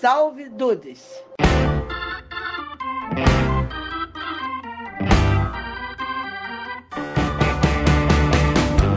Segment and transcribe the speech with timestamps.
[0.00, 1.00] Salve Dudes!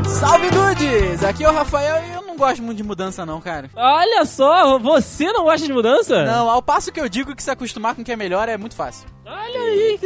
[0.06, 1.24] Salve Dudes!
[1.24, 3.70] Aqui é o Rafael e eu não gosto muito de mudança não, cara.
[3.76, 6.26] Olha só, você não gosta de mudança?
[6.26, 8.58] Não, ao passo que eu digo que se acostumar com o que é melhor é
[8.58, 9.08] muito fácil.
[9.26, 10.00] Olha aí,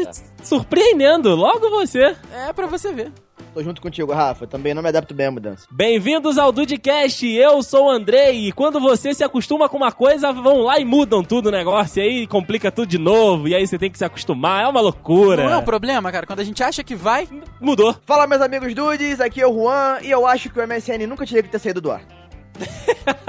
[0.43, 2.15] surpreendendo, logo você.
[2.31, 3.11] É pra você ver.
[3.53, 4.47] Tô junto contigo, Rafa.
[4.47, 5.67] Também não me adapto bem à mudança.
[5.69, 8.47] Bem-vindos ao Dudecast, eu sou o Andrei.
[8.47, 12.01] E quando você se acostuma com uma coisa, vão lá e mudam tudo o negócio.
[12.01, 13.47] E aí complica tudo de novo.
[13.47, 14.63] E aí você tem que se acostumar.
[14.63, 15.43] É uma loucura.
[15.43, 16.25] Não é um problema, cara.
[16.25, 17.27] Quando a gente acha que vai,
[17.61, 17.95] mudou.
[18.05, 19.21] Fala, meus amigos dudes.
[19.21, 19.99] Aqui é o Juan.
[20.01, 22.01] E eu acho que o MSN nunca tinha que ter saído do ar.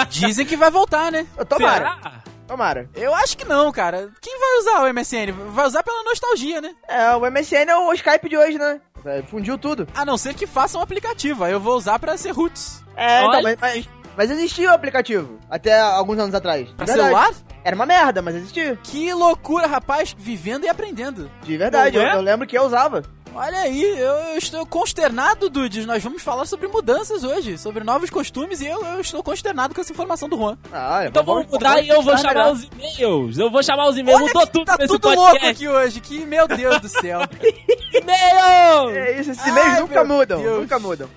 [0.09, 1.27] Dizem que vai voltar, né?
[1.47, 1.97] Tomara.
[1.97, 2.34] Será?
[2.47, 2.89] Tomara.
[2.95, 4.11] Eu acho que não, cara.
[4.21, 5.33] Quem vai usar o MSN?
[5.51, 6.75] Vai usar pela nostalgia, né?
[6.89, 8.81] É, o MSN é o Skype de hoje, né?
[9.05, 9.87] É, fundiu tudo.
[9.95, 12.83] A não ser que faça um aplicativo, aí eu vou usar pra ser roots.
[12.97, 16.69] É, então, mas, mas, mas, existia o aplicativo, até alguns anos atrás.
[16.71, 17.09] Pra verdade.
[17.09, 17.35] celular?
[17.65, 18.79] Era uma merda, mas existia.
[18.83, 21.31] Que loucura, rapaz, vivendo e aprendendo.
[21.43, 22.15] De verdade, eu, é?
[22.15, 23.03] eu lembro que eu usava.
[23.35, 25.85] Olha aí, eu estou consternado, Dudes.
[25.87, 29.81] Nós vamos falar sobre mudanças hoje, sobre novos costumes, e eu, eu estou consternado com
[29.81, 30.57] essa informação do Juan.
[30.73, 33.37] Ah, então vamos, mudar e eu vou chamar os e-mails.
[33.37, 34.21] Eu vou chamar os e-mails.
[34.21, 35.33] Mudou tudo tá nesse tudo podcast.
[35.33, 37.23] louco aqui hoje, que meu Deus do céu.
[37.93, 38.97] e-mails!
[38.97, 40.61] É isso, esses e-mails nunca mudam, Deus.
[40.61, 41.11] nunca mudam.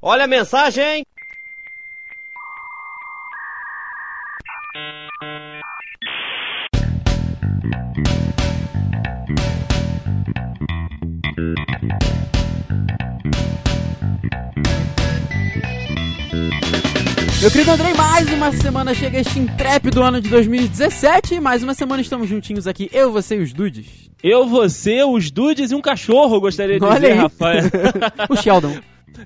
[0.00, 1.04] Olha a mensagem.
[17.42, 21.40] Meu querido Andrei, mais uma semana chega este intrépido ano de 2017.
[21.40, 23.84] Mais uma semana estamos juntinhos aqui, eu, você e os dudes.
[24.22, 27.18] Eu, você, os dudes e um cachorro, gostaria de Olha dizer, aí.
[27.18, 27.64] Rafael.
[28.30, 28.76] o Sheldon.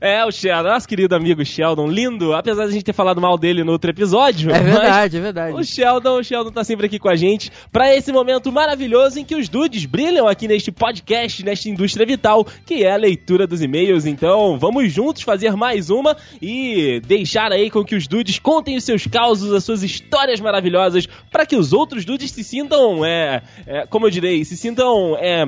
[0.01, 3.39] É, o Sheldon, nosso querido amigo Sheldon, lindo, apesar de a gente ter falado mal
[3.39, 4.51] dele no outro episódio.
[4.51, 5.57] É verdade, é verdade.
[5.57, 9.25] O Sheldon, o Sheldon tá sempre aqui com a gente para esse momento maravilhoso em
[9.25, 13.63] que os dudes brilham aqui neste podcast, nesta indústria vital, que é a leitura dos
[13.63, 14.07] e-mails.
[14.07, 18.85] Então, vamos juntos fazer mais uma e deixar aí com que os dudes contem os
[18.85, 23.87] seus causos, as suas histórias maravilhosas, para que os outros dudes se sintam, é, é
[23.87, 25.47] como eu direi, se sintam, é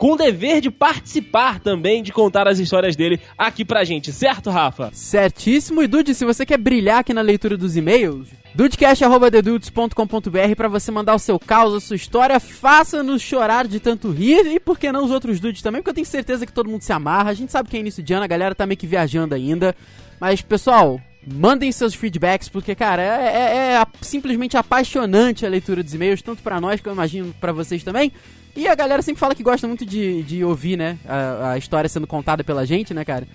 [0.00, 4.48] com o dever de participar também, de contar as histórias dele aqui pra gente, certo,
[4.48, 4.88] Rafa?
[4.94, 5.82] Certíssimo.
[5.82, 11.14] E Dude, se você quer brilhar aqui na leitura dos e-mails, dudecast.com.br para você mandar
[11.14, 15.04] o seu caos, a sua história, faça-nos chorar de tanto rir e por que não
[15.04, 17.28] os outros dudes também, porque eu tenho certeza que todo mundo se amarra.
[17.28, 19.76] A gente sabe que é início de ano, a galera tá meio que viajando ainda.
[20.18, 20.98] Mas, pessoal,
[21.30, 26.42] mandem seus feedbacks, porque, cara, é, é, é simplesmente apaixonante a leitura dos e-mails, tanto
[26.42, 28.10] para nós, que eu imagino para vocês também.
[28.56, 30.98] E a galera sempre fala que gosta muito de, de ouvir, né?
[31.06, 33.26] A, a história sendo contada pela gente, né, cara?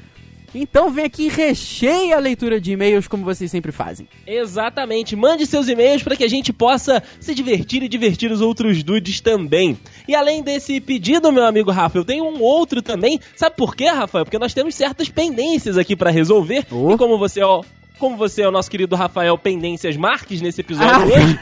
[0.58, 4.08] Então vem aqui e recheia a leitura de e-mails como vocês sempre fazem.
[4.26, 5.14] Exatamente.
[5.14, 9.20] Mande seus e-mails para que a gente possa se divertir e divertir os outros dudes
[9.20, 9.78] também.
[10.08, 13.20] E além desse pedido, meu amigo Rafa, eu tenho um outro também.
[13.36, 14.24] Sabe por quê, Rafael?
[14.24, 16.66] Porque nós temos certas pendências aqui para resolver.
[16.72, 16.94] Oh.
[16.94, 17.62] E como você, ó,
[18.00, 21.06] como você é o nosso querido Rafael Pendências Marques nesse episódio ah.
[21.06, 21.40] hoje,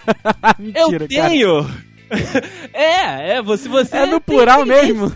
[0.58, 1.93] Mentira, eu tenho cara
[2.72, 3.96] é, é, você, você.
[3.96, 5.14] É no plural mesmo.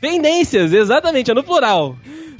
[0.00, 1.96] Pendências, exatamente, é no plural.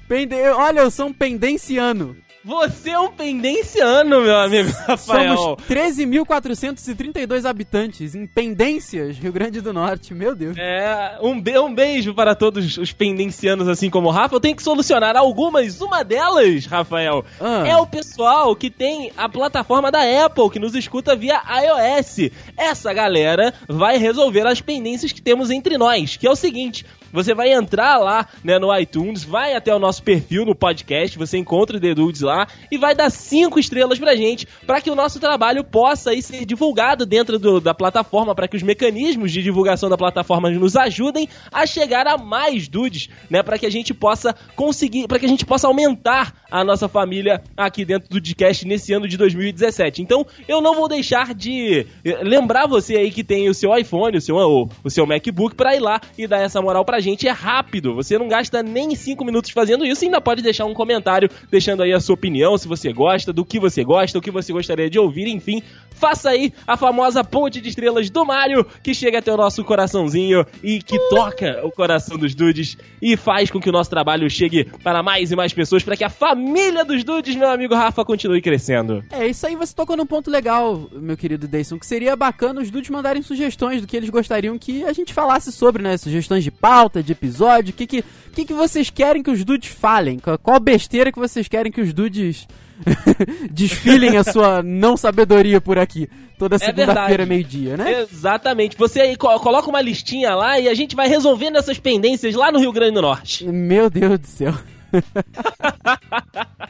[0.09, 0.35] Pende...
[0.55, 2.17] Olha, eu sou um pendenciano.
[2.45, 5.37] Você é um pendenciano, meu amigo Rafael.
[5.37, 10.15] Somos 13.432 habitantes em Pendências, Rio Grande do Norte.
[10.15, 10.57] Meu Deus.
[10.57, 14.37] É, um, be um beijo para todos os pendencianos, assim como o Rafa.
[14.37, 15.81] Eu tenho que solucionar algumas.
[15.81, 17.67] Uma delas, Rafael, ah.
[17.67, 22.31] é o pessoal que tem a plataforma da Apple, que nos escuta via iOS.
[22.57, 27.35] Essa galera vai resolver as pendências que temos entre nós, que é o seguinte: você
[27.35, 31.79] vai entrar lá né, no iTunes, vai até o nosso perfil no podcast, você encontra
[31.79, 35.19] o The Dudes lá e vai dar cinco estrelas pra gente, para que o nosso
[35.19, 39.89] trabalho possa aí ser divulgado dentro do, da plataforma, para que os mecanismos de divulgação
[39.89, 44.35] da plataforma nos ajudem a chegar a mais dudes, né, para que a gente possa
[44.55, 48.93] conseguir, para que a gente possa aumentar a nossa família aqui dentro do podcast nesse
[48.93, 50.03] ano de 2017.
[50.03, 54.17] Então, eu não vou deixar de eh, lembrar você aí que tem o seu iPhone,
[54.17, 57.27] o seu, o, o seu MacBook, para ir lá e dar essa moral pra gente
[57.27, 57.95] é rápido.
[57.95, 61.83] Você não gasta nem 5 minutos fazendo isso e ainda pode deixar um comentário deixando
[61.83, 64.91] aí a sua opinião, se você gosta, do que você gosta, o que você gostaria
[64.91, 65.63] de ouvir, enfim.
[65.91, 70.47] Faça aí a famosa ponte de estrelas do Mario que chega até o nosso coraçãozinho
[70.63, 74.65] e que toca o coração dos dudes e faz com que o nosso trabalho chegue
[74.85, 78.41] para mais e mais pessoas, para que a família dos dudes, meu amigo Rafa, continue
[78.41, 79.03] crescendo.
[79.11, 82.71] É, isso aí você tocou num ponto legal, meu querido Dayson, que seria bacana os
[82.71, 85.97] dudes mandarem sugestões do que eles gostariam que a gente falasse sobre, né?
[85.97, 87.73] Sugestões de pauta de episódio?
[87.73, 90.19] O que, que, que, que vocês querem que os dudes falem?
[90.43, 92.08] Qual besteira que vocês querem que os dudes
[93.51, 96.09] desfilem a sua não sabedoria por aqui.
[96.39, 97.29] Toda É segunda-feira, verdade.
[97.29, 98.01] meio-dia, né?
[98.03, 98.77] Exatamente.
[98.77, 102.53] Você aí co- coloca uma listinha lá e a gente vai resolvendo essas pendências lá
[102.53, 103.45] no Rio Grande do Norte.
[103.47, 104.55] Meu Deus do céu.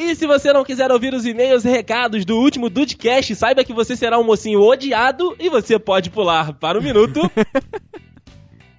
[0.00, 3.72] E se você não quiser ouvir os e-mails e recados do último Dudecast, saiba que
[3.72, 7.20] você será um mocinho odiado e você pode pular para o minuto.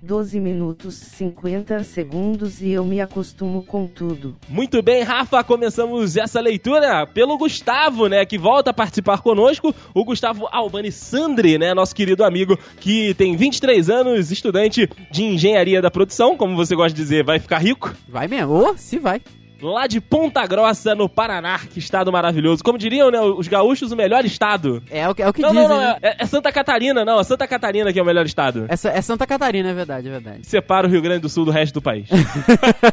[0.02, 4.36] 12 minutos 50 segundos e eu me acostumo com tudo.
[4.48, 10.06] Muito bem, Rafa, começamos essa leitura pelo Gustavo, né, que volta a participar conosco, o
[10.06, 15.92] Gustavo Albani Sandri, né, nosso querido amigo que tem 23 anos, estudante de engenharia da
[15.92, 18.54] produção, como você gosta de dizer, vai ficar rico, Vai mesmo.
[18.54, 19.22] Ô, se vai.
[19.62, 22.64] Lá de Ponta Grossa, no Paraná, que estado maravilhoso.
[22.64, 24.82] Como diriam, né, os gaúchos, o melhor estado.
[24.90, 25.98] É o que, é o que não, dizem, não, não, né?
[26.02, 28.66] é, é Santa Catarina, não, é Santa Catarina que é o melhor estado.
[28.70, 30.48] Essa, é Santa Catarina, é verdade, é verdade.
[30.48, 32.08] separa o Rio Grande do Sul do resto do país.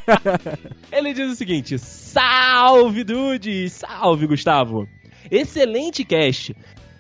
[0.92, 3.68] Ele diz o seguinte: Salve, Dude!
[3.70, 4.88] Salve, Gustavo!
[5.30, 6.54] Excelente cast.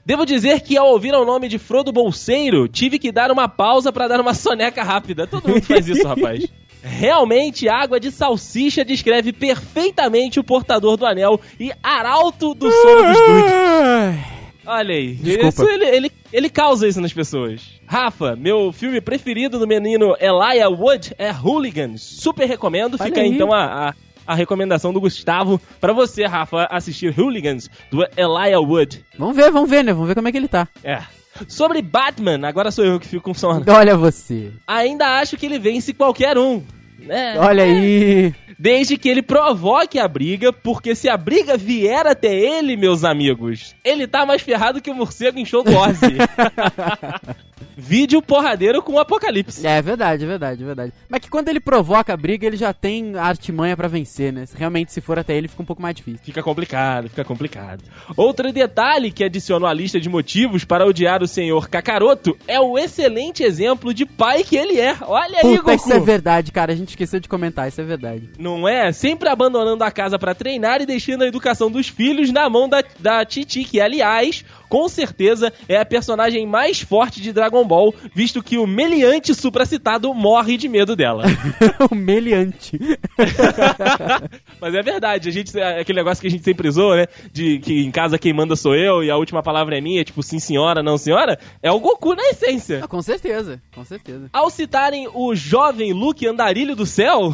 [0.04, 3.92] Devo dizer que ao ouvir o nome de Frodo Bolseiro, tive que dar uma pausa
[3.92, 5.26] pra dar uma soneca rápida.
[5.26, 6.46] Todo mundo faz isso, rapaz.
[6.88, 13.18] Realmente, água de salsicha descreve perfeitamente o portador do anel e arauto do sono dos.
[13.18, 14.36] Ai.
[14.68, 15.48] Olha aí, Desculpa.
[15.48, 17.62] isso ele, ele, ele causa isso nas pessoas.
[17.86, 22.02] Rafa, meu filme preferido do menino Elijah Wood é Hooligans.
[22.02, 22.96] Super recomendo.
[22.98, 23.28] Olha Fica aí.
[23.28, 23.94] então a, a,
[24.26, 29.04] a recomendação do Gustavo pra você, Rafa, assistir Hooligans do Elijah Wood.
[29.16, 29.92] Vamos ver, vamos ver, né?
[29.92, 30.66] Vamos ver como é que ele tá.
[30.82, 31.00] É.
[31.46, 33.62] Sobre Batman, agora sou eu que fico com sono.
[33.68, 34.50] Olha você.
[34.66, 36.62] Ainda acho que ele vence qualquer um.
[37.06, 37.38] Né?
[37.38, 38.34] Olha aí.
[38.58, 43.74] Desde que ele provoque a briga, porque se a briga vier até ele, meus amigos,
[43.84, 46.16] ele tá mais ferrado que o morcego em show do Ozzy.
[47.76, 49.66] Vídeo porradeiro com o apocalipse.
[49.66, 50.92] É verdade, é verdade, é verdade.
[51.08, 54.44] Mas que quando ele provoca a briga, ele já tem artimanha pra vencer, né?
[54.54, 56.20] Realmente, se for até ele, fica um pouco mais difícil.
[56.24, 57.82] Fica complicado, fica complicado.
[58.16, 62.78] Outro detalhe que adicionou à lista de motivos para odiar o senhor Kakaroto é o
[62.78, 64.96] excelente exemplo de pai que ele é.
[65.02, 66.06] Olha aí, Puta, isso é Goku!
[66.06, 66.72] verdade, cara.
[66.72, 68.28] A gente esqueceu de comentar, isso é verdade.
[68.38, 68.92] Não é?
[68.92, 72.82] Sempre abandonando a casa pra treinar e deixando a educação dos filhos na mão da,
[72.98, 78.42] da Titi, que, aliás, com certeza é a personagem mais forte de Dragon Ball, visto
[78.42, 81.24] que o meliante supracitado morre de medo dela.
[81.90, 82.78] Humilhante.
[84.60, 87.06] Mas é verdade, a gente, aquele negócio que a gente sempre usou, né?
[87.32, 90.22] De que em casa quem manda sou eu e a última palavra é minha, tipo
[90.22, 92.80] sim senhora, não senhora, é o Goku na essência.
[92.82, 94.28] Ah, com certeza, com certeza.
[94.32, 97.32] Ao citarem o jovem Luke Andarilho do Céu,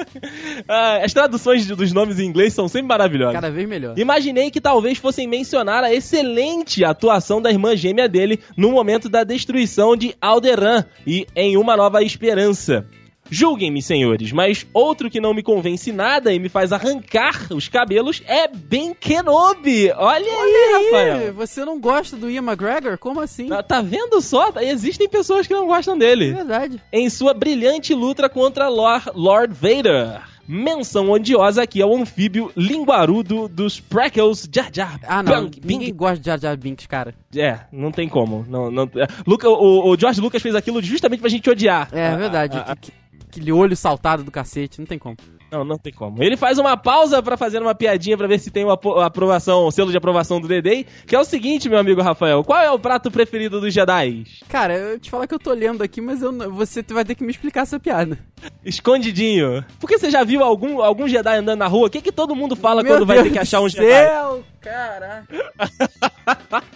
[0.68, 3.34] ah, as traduções dos nomes em inglês são sempre maravilhosas.
[3.34, 3.98] Cada vez melhor.
[3.98, 9.24] Imaginei que talvez fossem mencionar a excelente atuação da irmã gêmea dele no momento da
[9.24, 12.86] destruição de Alderan e em Uma Nova Esperança.
[13.30, 18.20] Julguem-me, senhores, mas outro que não me convence nada e me faz arrancar os cabelos
[18.26, 19.90] é Ben Kenobi.
[19.96, 21.32] Olha, aí, Ih, Rafael.
[21.32, 22.98] você não gosta do Ian McGregor?
[22.98, 23.46] Como assim?
[23.48, 24.52] Tá- Tá vendo só?
[24.60, 26.32] Existem pessoas que não gostam É dele.
[26.32, 26.82] verdade.
[26.92, 30.20] Em sua brilhante luta contra Lor- Lord Vader.
[30.46, 35.44] Menção odiosa aqui ao anfíbio linguarudo dos Prequels Jar Jar Ah, não.
[35.44, 37.14] Bunk- Ninguém Bink- gosta de Jar Jar Binks, cara.
[37.34, 38.44] É, não tem como.
[38.48, 39.06] Não, não, é.
[39.26, 41.88] Luca, o, o George Lucas fez aquilo justamente pra gente odiar.
[41.92, 42.58] É A- verdade.
[42.58, 43.02] a- a- Que- que-
[43.32, 45.16] Aquele olho saltado do cacete, não tem como.
[45.52, 46.22] Não, não tem como.
[46.22, 49.70] Ele faz uma pausa pra fazer uma piadinha pra ver se tem uma aprovação, um
[49.70, 52.78] selo de aprovação do Dedei, que é o seguinte, meu amigo Rafael, qual é o
[52.78, 54.24] prato preferido dos Jedi?
[54.48, 57.22] Cara, eu te falar que eu tô lendo aqui, mas eu, você vai ter que
[57.22, 58.18] me explicar essa piada.
[58.64, 59.62] Escondidinho.
[59.78, 61.88] Porque você já viu algum, algum Jedi andando na rua?
[61.88, 63.68] O que que todo mundo fala Meu quando vai Deus ter que achar um do
[63.68, 63.88] Jedi?
[63.90, 65.26] céu, caraca.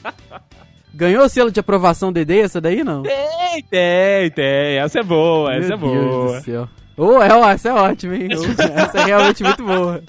[0.93, 3.03] Ganhou o selo de aprovação DD essa daí, não?
[3.03, 4.79] Tem, tem, tem.
[4.79, 6.39] Essa é boa, essa é Meu Deus boa.
[6.39, 6.69] do céu.
[6.97, 8.29] Oh, é, ó, essa é ótima, hein?
[8.31, 10.03] Essa é realmente muito boa.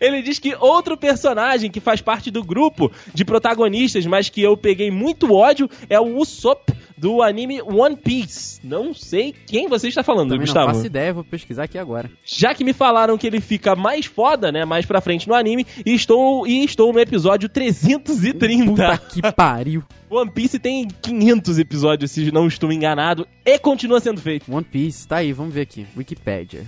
[0.00, 4.56] Ele diz que outro personagem que faz parte do grupo de protagonistas, mas que eu
[4.56, 8.60] peguei muito ódio, é o Usopp do anime One Piece.
[8.62, 10.74] Não sei quem você está falando, Também não Gustavo.
[10.74, 12.10] faço ideia, vou pesquisar aqui agora.
[12.22, 15.66] Já que me falaram que ele fica mais foda, né, mais pra frente no anime,
[15.84, 18.66] e estou, e estou no episódio 330.
[18.66, 19.82] Puta que pariu.
[20.10, 24.52] One Piece tem 500 episódios, se não estou enganado, e continua sendo feito.
[24.52, 25.86] One Piece, tá aí, vamos ver aqui.
[25.96, 26.66] Wikipedia.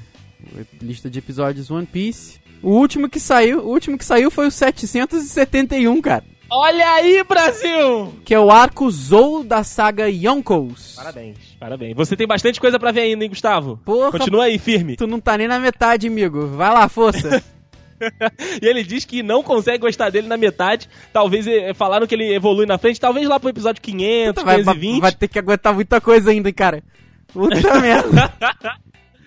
[0.80, 2.40] Lista de episódios One Piece.
[2.62, 6.24] O último que saiu, o último que saiu foi o 771, cara.
[6.54, 8.12] Olha aí, Brasil!
[8.26, 10.94] Que é o arco Zou da saga Yonkous.
[10.96, 11.96] Parabéns, parabéns.
[11.96, 13.80] Você tem bastante coisa pra ver ainda, hein, Gustavo?
[13.82, 14.10] Porra.
[14.10, 14.96] Continua aí, firme.
[14.96, 16.46] Tu não tá nem na metade, amigo.
[16.48, 17.42] Vai lá, força.
[18.60, 20.88] E ele diz que não consegue gostar dele na metade.
[21.12, 23.00] Talvez eh, falaram que ele evolui na frente.
[23.00, 25.00] Talvez lá pro episódio 500, vai, vai, 520.
[25.00, 26.82] vai ter que aguentar muita coisa ainda, hein, cara.
[27.32, 28.34] Puta merda.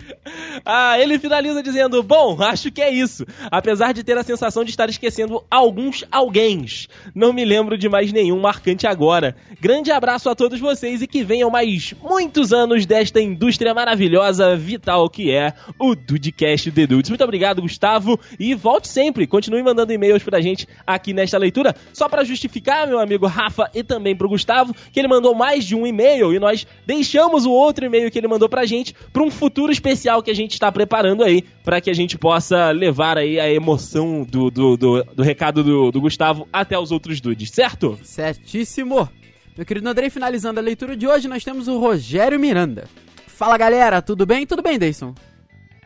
[0.68, 3.26] Ah, ele finaliza dizendo: Bom, acho que é isso.
[3.52, 6.88] Apesar de ter a sensação de estar esquecendo alguns alguéms.
[7.14, 9.36] Não me lembro de mais nenhum marcante agora.
[9.60, 15.10] Grande abraço a todos vocês e que venham mais muitos anos desta indústria maravilhosa, vital
[15.10, 17.10] que é o Dudecast The Dudes.
[17.10, 18.20] Muito obrigado, Gustavo.
[18.40, 19.28] E volte sempre.
[19.28, 21.76] Continue mandando e-mails pra gente aqui nesta leitura.
[21.94, 25.76] Só para justificar, meu amigo Rafa e também pro Gustavo, que ele mandou mais de
[25.76, 29.30] um e-mail e nós deixamos o outro e-mail que ele mandou pra gente pra um
[29.30, 33.40] futuro especial que a gente está preparando aí para que a gente possa levar aí
[33.40, 37.98] a emoção do, do, do, do recado do, do, Gustavo até os outros dudes, certo?
[38.04, 39.10] Certíssimo!
[39.56, 42.88] Meu querido Andrei, finalizando a leitura de hoje, nós temos o Rogério Miranda.
[43.28, 44.46] Fala galera, tudo bem?
[44.46, 45.14] Tudo bem, Deison?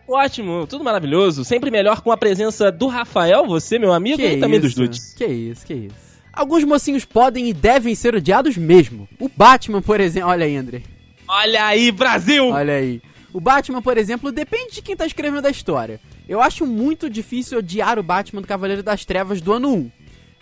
[0.08, 1.46] Ótimo, tudo maravilhoso.
[1.46, 5.14] Sempre melhor com a presença do Rafael, você, meu amigo, que e também dos dudes.
[5.14, 6.10] Que isso, que isso.
[6.34, 9.08] Alguns mocinhos podem e devem ser odiados mesmo.
[9.20, 10.30] O Batman, por exemplo.
[10.30, 10.82] Olha aí, André.
[11.28, 12.50] Olha aí, Brasil!
[12.50, 13.02] Olha aí.
[13.34, 16.00] O Batman, por exemplo, depende de quem tá escrevendo a história.
[16.28, 19.92] Eu acho muito difícil odiar o Batman do Cavaleiro das Trevas do ano 1.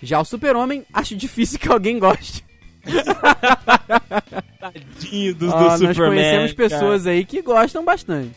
[0.01, 2.46] Já o Super-Homem, acho difícil que alguém goste.
[4.60, 5.88] Tadinho do, do oh, Superman.
[5.88, 7.15] Nós conhecemos pessoas cara.
[7.15, 8.32] aí que gostam bastante.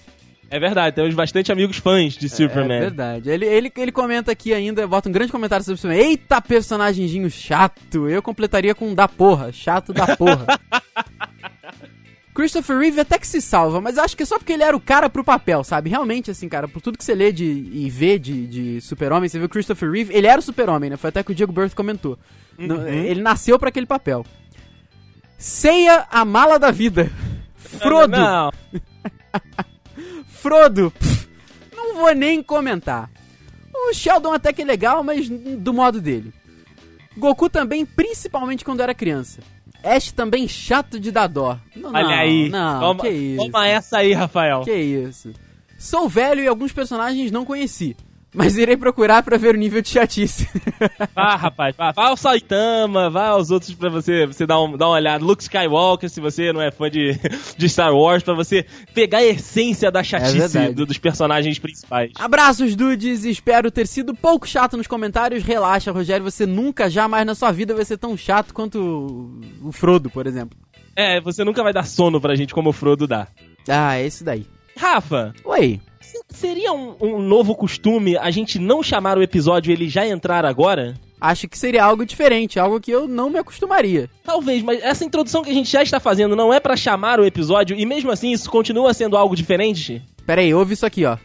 [0.52, 2.78] É verdade, temos bastante amigos fãs de Superman.
[2.78, 3.30] É verdade.
[3.30, 6.08] Ele, ele, ele comenta aqui ainda, bota um grande comentário sobre o Superman.
[6.08, 8.08] Eita, personagemzinho chato.
[8.08, 9.52] Eu completaria com da porra.
[9.52, 10.46] Chato da porra.
[12.34, 14.80] Christopher Reeve até que se salva, mas acho que é só porque ele era o
[14.80, 15.90] cara pro papel, sabe?
[15.90, 19.38] Realmente, assim, cara, por tudo que você lê de, e vê de, de Super-Homem, você
[19.38, 20.96] vê o Christopher Reeve, ele era o Super-Homem, né?
[20.96, 22.18] Foi até que o Diego Birth comentou.
[22.58, 22.86] Uhum.
[22.86, 24.24] Ele nasceu para aquele papel.
[25.36, 27.10] Ceia a mala da vida.
[27.56, 28.16] Frodo.
[28.16, 28.52] Não.
[30.28, 30.90] Frodo.
[30.92, 31.28] Pff,
[31.74, 33.10] não vou nem comentar.
[33.74, 36.32] O Sheldon até que é legal, mas do modo dele.
[37.16, 39.40] Goku também, principalmente quando era criança.
[39.82, 41.58] Ash também chato de dar dó.
[41.74, 42.48] Não, Olha aí.
[42.48, 43.44] Não, toma, que isso.
[43.44, 44.62] Toma essa aí, Rafael.
[44.62, 45.32] Que isso.
[45.78, 47.96] Sou velho e alguns personagens não conheci.
[48.32, 50.48] Mas irei procurar para ver o nível de chatice.
[51.14, 54.86] Ah, rapaz, vá, vá ao Saitama, vá aos outros para você, você dar, um, dar
[54.86, 55.22] uma olhada.
[55.22, 57.18] Luke Skywalker, se você não é fã de,
[57.56, 62.12] de Star Wars, para você pegar a essência da chatice é do, dos personagens principais.
[62.18, 65.42] Abraços, dudes, espero ter sido pouco chato nos comentários.
[65.42, 69.30] Relaxa, Rogério, você nunca, jamais na sua vida vai ser tão chato quanto
[69.62, 70.58] o Frodo, por exemplo.
[70.96, 73.28] É, você nunca vai dar sono pra gente como o Frodo dá.
[73.68, 74.46] Ah, é isso daí.
[74.76, 75.34] Rafa.
[75.44, 75.80] Oi.
[76.28, 80.44] Seria um, um, novo costume a gente não chamar o episódio e ele já entrar
[80.44, 80.94] agora?
[81.20, 84.08] Acho que seria algo diferente, algo que eu não me acostumaria.
[84.24, 87.26] Talvez, mas essa introdução que a gente já está fazendo não é para chamar o
[87.26, 90.02] episódio e mesmo assim isso continua sendo algo diferente?
[90.24, 91.18] Pera aí, ouve isso aqui, ó.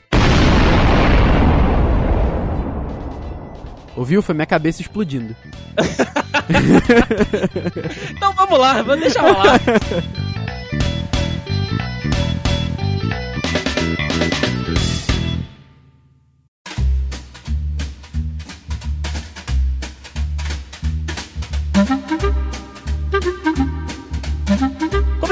[3.95, 4.21] Ouviu?
[4.21, 5.33] Foi minha cabeça explodindo.
[8.11, 9.23] então vamos lá, vamos deixar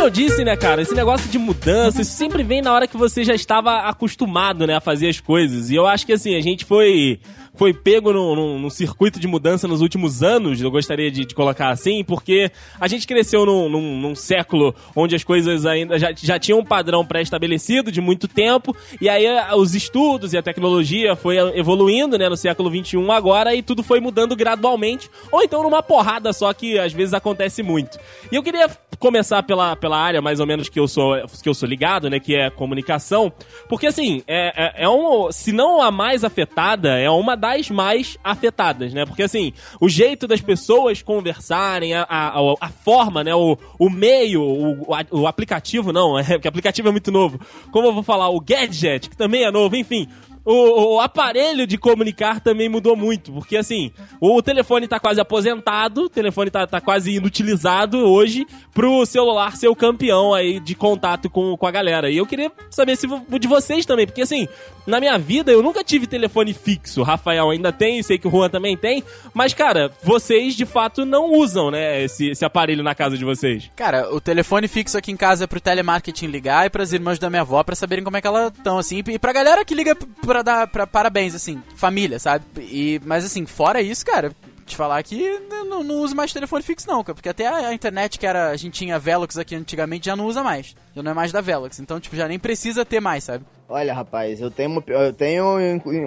[0.04, 3.24] eu disse, né, cara, esse negócio de mudança, isso sempre vem na hora que você
[3.24, 5.70] já estava acostumado, né, a fazer as coisas.
[5.70, 7.20] E eu acho que, assim, a gente foi
[7.56, 11.70] foi pego num, num, circuito de mudança nos últimos anos, eu gostaria de, de colocar
[11.70, 16.40] assim, porque a gente cresceu num, num, num, século onde as coisas ainda já, já
[16.40, 21.16] tinham um padrão pré-estabelecido de muito tempo, e aí eh, os estudos e a tecnologia
[21.16, 25.84] foi evoluindo, né, no século 21 agora, e tudo foi mudando gradualmente, ou então numa
[25.84, 28.00] porrada só que às vezes acontece muito.
[28.32, 28.68] E eu queria
[29.04, 32.22] começar pela, pela área mais ou menos que eu sou que eu sou ligado, né,
[32.22, 33.34] que é comunicação,
[33.68, 38.18] porque assim, é, é, é um, se não a mais afetada, é uma das mais
[38.24, 39.06] afetadas, né?
[39.06, 43.36] Porque assim, o jeito das pessoas conversarem, a, a, a forma, né?
[43.36, 47.42] O, o meio, o, o aplicativo, não, é porque aplicativo é muito novo.
[47.74, 50.08] Como eu vou falar, o gadget, que também é novo, enfim
[50.46, 56.04] o, o, aparelho de comunicar também mudou muito, porque assim, o telefone tá quase aposentado,
[56.04, 61.30] o telefone tá, tá quase inutilizado hoje pro celular ser o campeão aí de contato
[61.30, 62.10] com, com a galera.
[62.10, 63.08] E eu queria saber se
[63.40, 64.48] de vocês também, porque assim,
[64.86, 67.02] na minha vida eu nunca tive telefone fixo.
[67.02, 71.06] O Rafael ainda tem, sei que o Juan também tem, mas cara, vocês de fato
[71.06, 73.70] não usam, né, esse, esse aparelho na casa de vocês.
[73.76, 77.30] Cara, o telefone fixo aqui em casa é pro telemarketing ligar e pras irmãs da
[77.30, 79.96] minha avó para saberem como é que elas estão, assim, e pra galera que liga
[80.26, 82.46] pra dar pra parabéns, assim, família, sabe?
[82.58, 84.32] E, mas assim, fora isso, cara,
[84.66, 87.74] te falar que não, não uso mais telefone fixo não, cara, porque até a, a,
[87.74, 90.76] internet que era, a gente tinha Velox aqui antigamente já não usa mais.
[90.96, 93.46] Já não é mais da Velox, então tipo, já nem precisa ter mais, sabe?
[93.68, 95.46] Olha, rapaz, eu tenho uma, eu tenho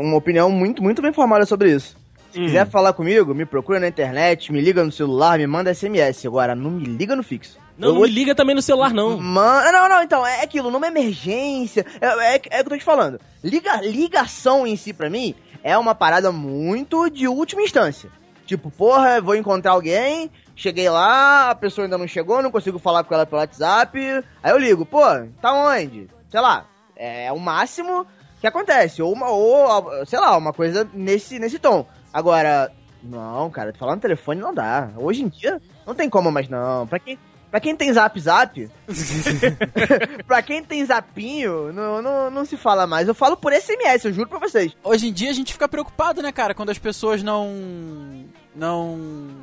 [0.00, 1.96] uma opinião muito, muito bem formada sobre isso.
[2.32, 2.44] Se hum.
[2.44, 6.26] quiser falar comigo, me procura na internet, me liga no celular, me manda SMS.
[6.26, 7.58] Agora, não me liga no fixo.
[7.78, 9.18] Não, não me liga também no celular, não.
[9.18, 12.78] Mano, não, não, então, é aquilo, numa emergência, é, é, é o que eu tô
[12.78, 13.20] te falando.
[13.44, 18.10] Liga, ligação em si, pra mim, é uma parada muito de última instância.
[18.46, 23.04] Tipo, porra, vou encontrar alguém, cheguei lá, a pessoa ainda não chegou, não consigo falar
[23.04, 23.98] com ela pelo WhatsApp,
[24.42, 25.02] aí eu ligo, pô,
[25.42, 26.08] tá onde?
[26.30, 28.06] Sei lá, é o máximo
[28.40, 31.84] que acontece, ou, uma, ou sei lá, uma coisa nesse, nesse tom.
[32.12, 34.90] Agora, não, cara, falar no telefone não dá.
[34.96, 36.86] Hoje em dia, não tem como mais não.
[36.86, 37.18] Pra quem,
[37.50, 38.70] Pra quem tem zap zap,
[40.26, 43.06] pra quem tem zapinho, não, não, não se fala mais.
[43.06, 44.72] Eu falo por SMS, eu juro pra vocês.
[44.82, 48.24] Hoje em dia a gente fica preocupado, né, cara, quando as pessoas não.
[48.54, 48.96] Não.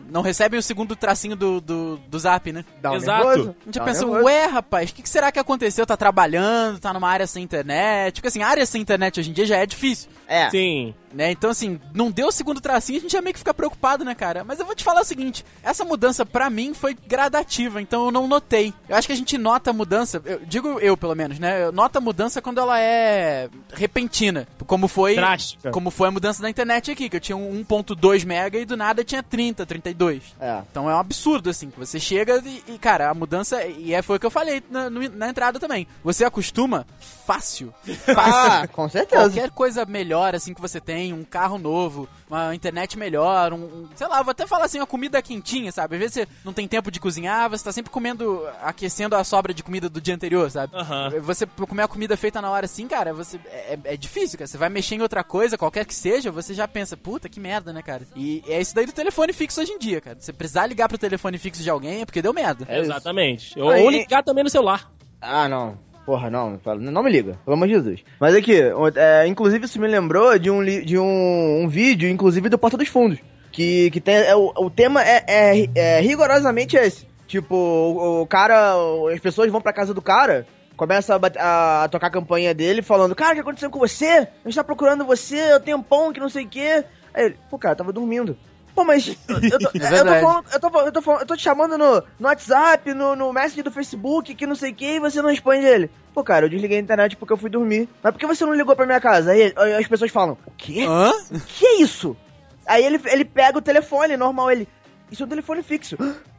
[0.09, 2.65] Não recebem o segundo tracinho do, do, do zap, né?
[2.81, 3.27] Dá um Exato.
[3.27, 3.55] Nervoso.
[3.61, 5.85] A gente pensa, ué, rapaz, o que, que, será que aconteceu?
[5.85, 8.15] Tá trabalhando, tá numa área sem internet?
[8.15, 10.09] Porque assim, área sem internet hoje em dia já é difícil.
[10.27, 10.49] É.
[10.49, 10.93] Sim.
[11.13, 11.31] Né?
[11.31, 14.15] Então, assim, não deu o segundo tracinho, a gente já meio que fica preocupado, né,
[14.15, 14.43] cara?
[14.43, 18.11] Mas eu vou te falar o seguinte: essa mudança pra mim foi gradativa, então eu
[18.11, 18.73] não notei.
[18.89, 21.65] Eu acho que a gente nota a mudança, eu, digo eu pelo menos, né?
[21.65, 24.47] Eu noto a mudança quando ela é repentina.
[24.65, 25.15] Como foi.
[25.15, 25.71] Drástica.
[25.71, 29.03] Como foi a mudança da internet aqui, que eu tinha 1.2 mega e do nada
[29.03, 30.23] tinha 30, 32.
[30.39, 30.61] É.
[30.71, 33.63] Então é um absurdo, assim, que você chega e, e cara, a mudança.
[33.65, 35.87] E é, foi o que eu falei na, na entrada também.
[36.03, 36.85] Você acostuma
[37.25, 37.73] fácil.
[38.13, 38.23] Fácil.
[38.43, 39.23] Ah, com certeza.
[39.23, 43.89] Qualquer coisa melhor, assim, que você tem, um carro novo, uma internet melhor, um, um,
[43.95, 45.95] sei lá, vou até falar assim, uma comida quentinha, sabe?
[45.95, 49.53] Às vezes você não tem tempo de cozinhar, você tá sempre comendo, aquecendo a sobra
[49.53, 50.73] de comida do dia anterior, sabe?
[50.75, 51.21] Uhum.
[51.21, 54.47] Você comer a comida feita na hora assim, cara, você é, é, difícil, cara.
[54.47, 57.73] Você vai mexer em outra coisa, qualquer que seja, você já pensa, puta, que merda,
[57.73, 58.03] né, cara?
[58.15, 60.17] E é isso daí do telefone fixo hoje em dia, cara.
[60.19, 62.65] Você precisar ligar pro telefone fixo de alguém é porque deu merda.
[62.69, 63.59] É exatamente.
[63.59, 64.91] Ou, ou ligar também no celular.
[65.19, 65.77] Ah, não.
[66.05, 68.03] Porra, não, não me liga, pelo amor de Jesus.
[68.19, 68.59] Mas aqui,
[68.95, 72.89] é, inclusive isso me lembrou de um, de um, um vídeo, inclusive do Porta dos
[72.89, 73.19] Fundos.
[73.53, 74.15] Que, que tem.
[74.15, 77.07] É, o, o tema é, é, é, rigorosamente esse.
[77.27, 78.73] Tipo, o, o, cara.
[79.13, 80.45] As pessoas vão pra casa do cara,
[80.75, 84.27] começa a, a, a, tocar a campanha dele falando: Cara, o que aconteceu com você?
[84.43, 86.83] A gente tá procurando você, eu tenho um pão que não sei o quê.
[87.13, 88.35] Aí ele, pô, cara, tava dormindo.
[88.75, 91.43] Pô, mas eu, tô, eu, tô falando, eu, tô, eu, tô falando, eu tô te
[91.43, 94.99] chamando no, no WhatsApp, no, no Messenger do Facebook, que não sei o que, e
[94.99, 95.91] você não responde ele.
[96.13, 97.87] Pô, cara, eu desliguei a internet porque eu fui dormir.
[98.01, 99.31] Mas por que você não ligou pra minha casa?
[99.31, 100.85] Aí, aí as pessoas falam, o quê?
[100.87, 101.11] Hã?
[101.31, 102.17] O que é isso?
[102.65, 104.67] Aí ele, ele pega o telefone, normal, ele...
[105.11, 105.97] Isso é um telefone fixo.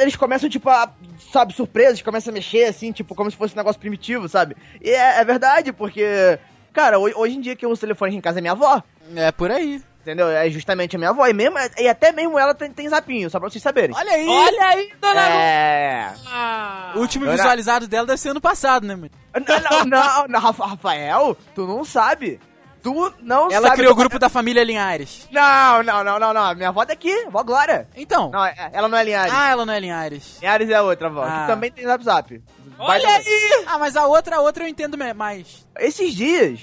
[0.00, 0.92] Eles começam, tipo, a,
[1.32, 4.56] sabe, surpresos, começam a mexer, assim, tipo, como se fosse um negócio primitivo, sabe?
[4.80, 6.38] E é, é verdade, porque...
[6.72, 8.80] Cara, hoje em dia que eu uso telefone em casa é minha avó.
[9.16, 9.82] É por aí.
[10.00, 10.28] Entendeu?
[10.30, 11.26] É justamente a minha avó.
[11.26, 13.94] E, mesmo, e até mesmo ela tem, tem zapinho, só pra vocês saberem.
[13.94, 14.26] Olha aí!
[14.26, 16.14] Olha aí, dona É.
[16.26, 16.92] Ah.
[16.96, 19.10] O último visualizado dela deve ser ano passado, né, mano?
[19.46, 22.40] Não, não, não, Rafael, tu não sabe.
[22.82, 23.54] Tu não ela sabe.
[23.66, 25.28] Ela criou o grupo da família Linhares.
[25.30, 26.54] Não, não, não, não, não.
[26.54, 27.86] Minha avó daqui, avó Glória.
[27.94, 28.30] Então.
[28.30, 29.34] Não, é, ela não é Linhares.
[29.34, 30.38] Ah, ela não é Linhares.
[30.40, 31.40] Linhares é a outra avó, ah.
[31.42, 32.42] que também tem zap zap.
[32.78, 33.64] Olha aí!
[33.66, 35.66] Ah, mas a outra, a outra eu entendo mais.
[35.78, 36.60] Esses dias,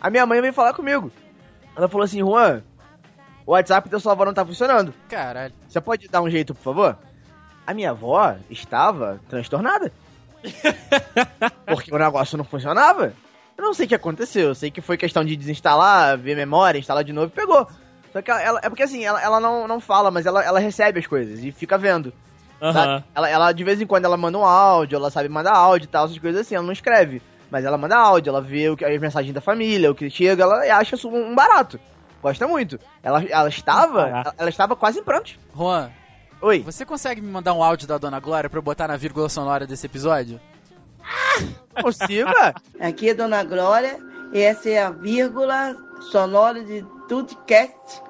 [0.00, 1.12] a minha mãe veio falar comigo.
[1.76, 2.62] Ela falou assim, Juan,
[3.46, 4.94] o WhatsApp da sua avó não tá funcionando.
[5.08, 5.52] Caralho.
[5.68, 6.98] Você pode dar um jeito, por favor?
[7.66, 9.92] A minha avó estava transtornada.
[11.66, 13.12] porque o negócio não funcionava.
[13.56, 14.48] Eu não sei o que aconteceu.
[14.48, 17.66] Eu sei que foi questão de desinstalar, ver memória, instalar de novo e pegou.
[18.12, 20.58] Só que ela, ela, é porque assim, ela, ela não, não fala, mas ela, ela
[20.58, 22.12] recebe as coisas e fica vendo.
[22.60, 23.02] Uhum.
[23.14, 25.88] Ela, ela, de vez em quando, ela manda um áudio, ela sabe mandar áudio e
[25.88, 27.22] tal, essas coisas assim, ela não escreve.
[27.50, 30.44] Mas ela manda áudio, ela vê o que, as mensagens da família, o que chega,
[30.44, 31.80] ela acha isso um barato
[32.22, 32.78] gosta muito.
[33.02, 34.08] Ela, ela estava.
[34.08, 35.38] Ela, ela, estava quase em pronto.
[35.54, 35.90] Juan.
[36.40, 36.60] Oi.
[36.60, 39.66] Você consegue me mandar um áudio da Dona Glória pra eu botar na vírgula sonora
[39.66, 40.40] desse episódio?
[41.02, 42.30] Ah, consigo?
[42.80, 43.98] Aqui é Dona Glória.
[44.32, 45.76] E essa é a vírgula
[46.10, 48.02] sonora de Tudcast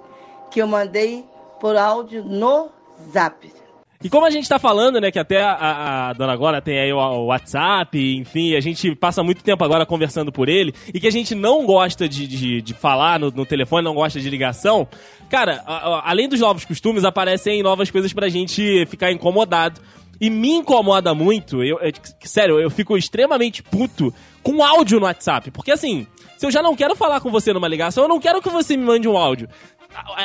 [0.51, 1.27] que eu mandei
[1.59, 2.71] por áudio no
[3.13, 3.62] Zap.
[4.05, 6.93] E como a gente tá falando, né, que até a, a dona Glória tem aí
[6.93, 11.07] o, o, WhatsApp, enfim, a gente passa muito tempo agora conversando por ele, e que
[11.07, 14.89] a gente não gosta de, de, de falar no, no, telefone, não gosta de ligação,
[15.31, 19.81] cara, a, a, além dos novos costumes, aparecem novas coisas pra gente ficar incomodado.
[20.21, 25.51] E me incomoda muito, eu, eu, sério, eu fico extremamente puto com áudio no WhatsApp.
[25.51, 28.41] Porque assim, se eu já não quero falar com você numa ligação, eu não quero
[28.41, 29.49] que você me mande um áudio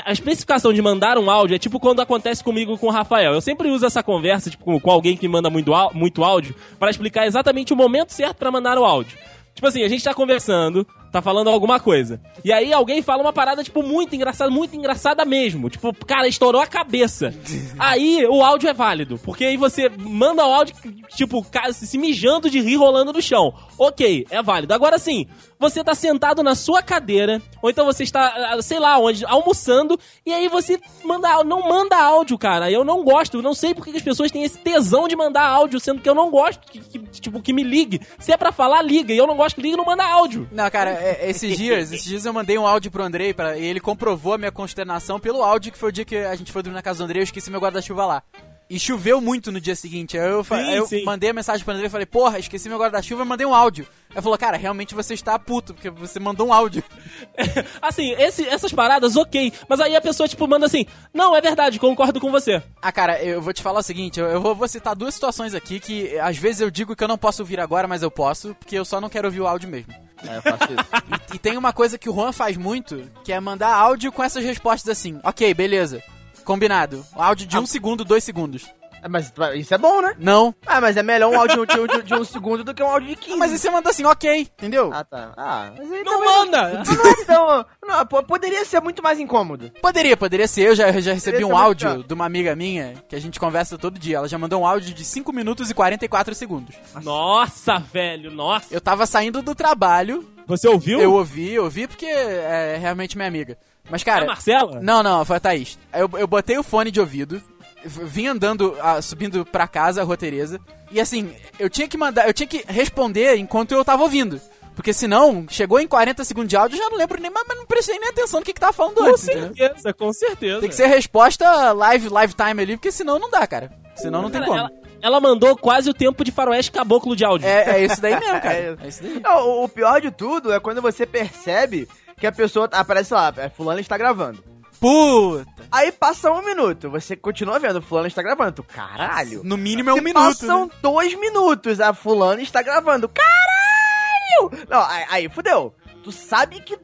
[0.05, 3.33] a, especificação de mandar um áudio é tipo quando acontece comigo com o Rafael.
[3.33, 6.89] Eu sempre uso essa conversa tipo, com, com alguém que manda muito, muito áudio para
[6.89, 9.17] explicar exatamente o momento certo para mandar o áudio.
[9.53, 12.19] Tipo assim, a gente tá conversando, tá falando alguma coisa.
[12.43, 15.69] E aí alguém fala uma parada, tipo, muito engraçada, muito engraçada mesmo.
[15.69, 17.33] Tipo, cara, estourou a cabeça.
[17.77, 19.19] aí o áudio é válido.
[19.23, 20.75] Porque aí você manda o áudio,
[21.15, 23.53] tipo, se mijando de rir rolando no chão.
[23.77, 24.73] Ok, é válido.
[24.73, 25.27] Agora sim,
[25.59, 29.99] você tá sentado na sua cadeira, ou então você está, ah, sei lá onde, almoçando,
[30.25, 32.69] e aí você manda, não manda áudio, cara.
[32.71, 35.79] Eu não gosto, eu não sei porque as pessoas têm esse tesão de mandar áudio,
[35.79, 38.01] sendo que eu não gosto que, que tipo, que me ligue.
[38.19, 39.13] Se é pra falar, liga.
[39.13, 40.47] E eu não gosto que ligue, não manda áudio.
[40.51, 43.65] Não, cara, é, esses dias, esses dias eu mandei um áudio pro Andrei pra, e
[43.65, 46.61] ele comprovou a minha consternação pelo áudio, que foi o dia que a gente foi
[46.63, 48.23] dormir na casa do Andrei, eu esqueci meu guarda-chuva lá.
[48.69, 50.17] E choveu muito no dia seguinte.
[50.17, 51.03] Aí eu, sim, aí eu sim.
[51.05, 53.87] mandei a mensagem pro André e falei, porra, esqueci meu guarda-chuva e mandei um áudio.
[54.11, 56.83] Ele falou, cara, realmente você está puto, porque você mandou um áudio.
[57.81, 59.53] assim, esse, essas paradas, ok.
[59.69, 62.61] Mas aí a pessoa, tipo, manda assim, não, é verdade, concordo com você.
[62.81, 65.53] Ah, cara, eu vou te falar o seguinte, eu, eu vou, vou, citar duas situações
[65.53, 68.53] aqui que às vezes eu digo que eu não posso ouvir agora, mas eu posso,
[68.55, 69.93] porque eu só não quero ouvir o áudio mesmo.
[70.27, 71.29] É, eu faço isso.
[71.31, 74.23] e, e tem uma coisa que o Juan faz muito, que é mandar áudio com
[74.23, 76.03] essas respostas assim, ok, beleza.
[76.47, 77.05] Combinado.
[77.13, 77.59] Áudio de ah.
[77.59, 78.65] um segundo, dois segundos.
[79.03, 80.15] É, mas isso é bom, né?
[80.17, 80.55] Não.
[80.65, 83.09] Ah, mas é melhor um áudio de, de, de um segundo do que um áudio
[83.09, 83.33] de 15.
[83.33, 84.89] Ah, mas aí você manda assim, ok, entendeu?
[84.93, 85.33] Ah, tá.
[85.35, 86.83] Ah, mas aí não manda!
[86.87, 89.71] Não, não, é tão, não, poderia ser muito mais incômodo.
[89.81, 90.69] Poderia, poderia ser.
[90.69, 93.99] Eu já, já recebi um áudio de uma amiga minha, que a gente conversa todo
[93.99, 94.17] dia.
[94.17, 96.75] Ela já mandou um áudio de 5 minutos e 44 segundos.
[97.03, 98.73] Nossa, velho, nossa.
[98.73, 100.25] Eu tava saindo do trabalho.
[100.47, 101.01] Você ouviu?
[101.01, 103.57] Eu ouvi, eu ouvi porque é realmente minha amiga.
[103.89, 104.21] Mas, cara.
[104.21, 104.79] É a Marcela?
[104.81, 105.77] Não, não, foi a Thaís.
[105.93, 107.41] Eu, eu botei o fone de ouvido,
[107.85, 110.59] vim andando, uh, subindo pra casa, a Rua Tereza.
[110.91, 114.39] E assim, eu tinha que mandar, eu tinha que responder enquanto eu tava ouvindo.
[114.77, 117.97] Porque senão, chegou em 40 segundos de áudio, já não lembro nem, mas não prestei
[117.97, 119.25] nem atenção no que, que tava falando com antes.
[119.25, 119.93] Com certeza, entendeu?
[119.95, 120.59] com certeza.
[120.59, 123.71] Tem que ser resposta live, live time ali, porque senão não dá, cara.
[123.95, 124.55] Senão não tem como.
[124.55, 124.69] Ela,
[125.01, 127.47] ela mandou quase o tempo de faroeste caboclo de áudio.
[127.47, 128.53] É, é isso daí mesmo, cara.
[128.53, 129.19] é, é isso daí.
[129.19, 133.49] Não, o pior de tudo é quando você percebe que a pessoa aparece lá, é,
[133.49, 134.43] fulano está gravando.
[134.79, 135.45] Puta!
[135.71, 138.51] Aí passa um minuto, você continua vendo, fulano está gravando.
[138.53, 139.41] Tu, caralho!
[139.43, 140.23] No mínimo é um minuto.
[140.23, 140.71] Passam né?
[140.81, 143.09] dois minutos, a fulano está gravando.
[143.09, 144.65] Caralho!
[144.69, 145.73] Não, aí, aí fudeu.
[146.03, 146.77] Tu sabe que,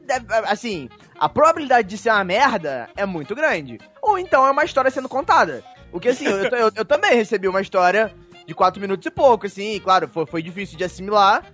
[0.46, 3.78] assim, a probabilidade de ser uma merda é muito grande.
[4.02, 5.64] Ou então é uma história sendo contada.
[5.90, 8.12] Porque assim, eu, eu, eu também recebi uma história
[8.46, 11.44] de quatro minutos e pouco, assim, claro, foi, foi difícil de assimilar.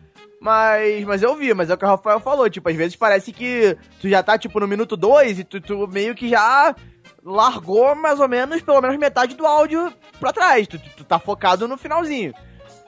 [0.40, 3.30] Mas, mas eu vi, mas é o que o Rafael falou, tipo, às vezes parece
[3.30, 6.74] que tu já tá, tipo, no minuto 2 e tu, tu, meio que já
[7.22, 10.66] largou mais ou menos, pelo menos metade do áudio pra trás.
[10.66, 12.32] Tu, tu, tu tá focado no finalzinho,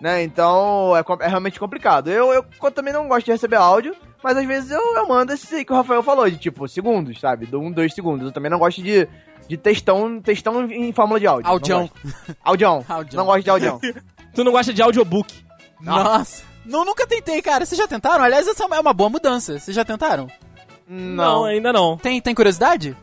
[0.01, 0.23] né?
[0.23, 2.09] Então, é, é realmente complicado.
[2.09, 5.35] Eu, eu, eu, também não gosto de receber áudio, mas às vezes eu, eu mando
[5.35, 7.45] esse que o Rafael falou, de tipo, segundos, sabe?
[7.45, 8.29] Do um, dois segundos.
[8.29, 9.07] Eu também não gosto de,
[9.47, 11.51] de textão, textão em fórmula de áudio.
[11.51, 11.91] Audião.
[12.43, 12.83] Audião.
[13.13, 13.79] Não gosto de audião.
[14.35, 15.45] tu não gosta de audiobook?
[15.83, 16.51] Nossa.
[16.65, 17.65] Não, nunca tentei, cara.
[17.67, 18.25] Vocês já tentaram?
[18.25, 19.59] Aliás, essa é uma boa mudança.
[19.59, 20.29] Vocês já tentaram?
[20.89, 21.97] Não, não ainda não.
[21.97, 22.97] Tem, tem curiosidade?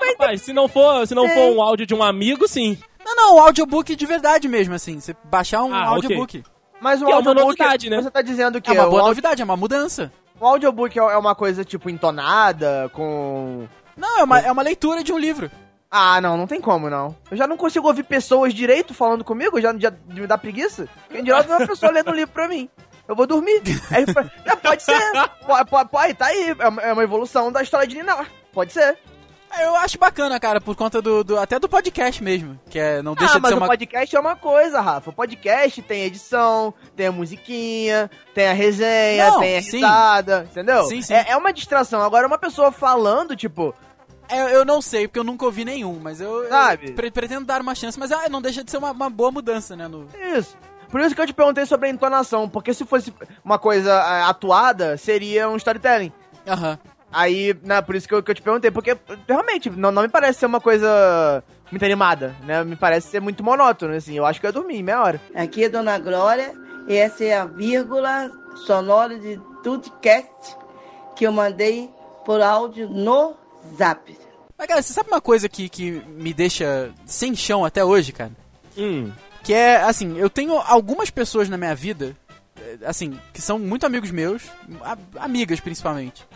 [0.00, 2.78] Rapaz, se não for, se não for um áudio de um amigo, sim.
[3.04, 5.00] Não, não, um audiobook de verdade mesmo, assim.
[5.00, 6.38] Você baixar um ah, audiobook.
[6.38, 6.52] Okay.
[6.80, 8.00] Mas o que audiobook, é uma novidade, né?
[8.00, 10.12] Você tá dizendo que é uma boa novidade, é uma mudança.
[10.40, 13.66] O audiobook é, é uma coisa, tipo, entonada, com...
[13.96, 15.50] Não, é uma, é uma leitura de um livro.
[15.90, 17.14] Ah, não, não tem como, não.
[17.30, 20.88] Eu já não consigo ouvir pessoas direito falando comigo, já, já me dá preguiça.
[21.08, 22.68] Quem dirá uma pessoa lendo um livro pra mim
[23.06, 23.62] eu vou dormir.
[23.90, 24.04] Aí,
[24.44, 25.00] é, pode ser.
[25.46, 26.50] Pode, pode, pode, tá aí.
[26.50, 28.28] É, é uma evolução da história de Ninar.
[28.52, 28.98] Pode ser.
[29.56, 33.00] É, eu acho bacana, cara, por conta do, do, até do podcast mesmo, que é
[33.02, 33.66] não deixa ah, de ser uma...
[33.66, 35.10] o podcast é uma coisa, Rafa.
[35.10, 40.48] O podcast tem edição, tem a musiquinha, tem a resenha, não, tem a risada, sim.
[40.50, 40.84] entendeu?
[40.84, 41.14] Sim, sim.
[41.14, 42.02] É, é, uma distração.
[42.02, 43.72] Agora uma pessoa falando, tipo,
[44.28, 46.88] é, eu não sei, porque eu nunca ouvi nenhum, mas eu, Sabe?
[46.88, 49.30] eu pre pretendo dar uma chance, mas ah, não deixa de ser uma, uma boa
[49.30, 49.86] mudança, né?
[49.86, 50.08] No...
[50.36, 50.56] Isso.
[50.94, 53.12] Por isso que eu te perguntei sobre a entonação, porque se fosse
[53.44, 56.12] uma coisa é, atuada, seria um storytelling.
[56.46, 56.70] Aham.
[56.70, 56.90] Uhum.
[57.12, 58.96] Aí, né, por isso que eu, que eu te perguntei, porque
[59.28, 62.62] realmente não, não me parece ser uma coisa muito animada, né?
[62.62, 64.16] Me parece ser muito monótono, assim.
[64.16, 65.20] Eu acho que eu ia dormir meia hora.
[65.34, 66.54] Aqui é Dona Glória,
[66.86, 68.30] e essa é a vírgula
[68.64, 70.56] sonora de Tudcast
[71.16, 71.90] que eu mandei
[72.24, 73.34] por áudio no
[73.76, 74.16] Zap.
[74.56, 78.30] Mas, cara, você sabe uma coisa que, que me deixa sem chão até hoje, cara?
[78.78, 79.10] Hum.
[79.44, 82.16] Que é, assim, eu tenho algumas pessoas na minha vida,
[82.58, 84.42] eh, assim, que são muito amigos meus,
[85.20, 86.26] amigas principalmente.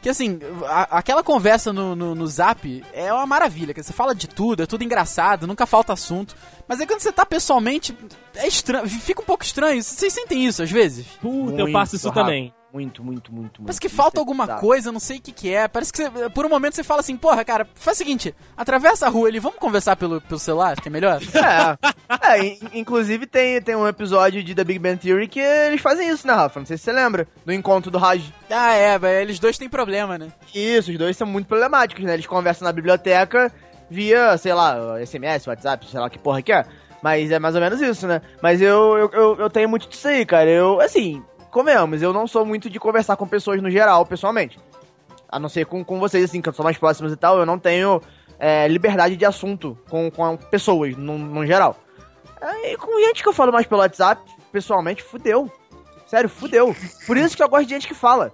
[0.00, 3.74] Que assim, a, aquela conversa no, no, no, zap é uma maravilha.
[3.74, 6.34] Que você fala de tudo, é tudo engraçado, nunca falta assunto.
[6.66, 7.96] Mas aí quando você tá pessoalmente,
[8.36, 9.82] é estranho, fica um pouco estranho.
[9.82, 11.06] Vocês sentem isso às vezes?
[11.20, 12.52] Puta, eu passo isso também.
[12.72, 13.62] Muito, muito, muito, muito.
[13.64, 14.60] Parece que falta é alguma bizarro.
[14.60, 15.66] coisa, eu não sei o que que é.
[15.66, 19.06] Parece que você- por um momento você fala assim, porra, cara, faz o seguinte, atravessa
[19.06, 21.18] a rua ali, vamos conversar pelo, pelo celular, que é melhor?
[22.20, 25.80] É, é in- inclusive tem, tem um episódio de The Big Bang Theory que eles
[25.80, 26.58] fazem isso, né, Rafa?
[26.60, 27.28] Não sei se você lembra.
[27.44, 28.22] No encontro do Raj.
[28.50, 30.28] ah, é, velho, eles dois têm problema, né?
[30.54, 32.14] Isso, os dois são muito problemáticos, né?
[32.14, 33.52] Eles conversam na biblioteca
[33.90, 36.64] via, sei lá, SMS, WhatsApp, sei lá que porra que é.
[37.02, 38.20] Mas é mais ou menos isso, né?
[38.42, 40.48] Mas eu, eu, eu, eu tenho muito disso aí, cara.
[40.50, 44.58] Eu, assim, comemos, eu não sou muito de conversar com pessoas no geral, pessoalmente.
[45.28, 47.58] A não ser com, com vocês, assim, que sou mais próximos e tal, eu não
[47.58, 48.00] tenho
[48.38, 51.76] é, liberdade de assunto com, com pessoas, no, no geral.
[52.40, 55.50] É, e com gente que eu falo mais pelo WhatsApp, pessoalmente, fudeu.
[56.06, 56.74] Sério, fudeu.
[57.06, 58.32] Por isso que eu gosto de gente que fala.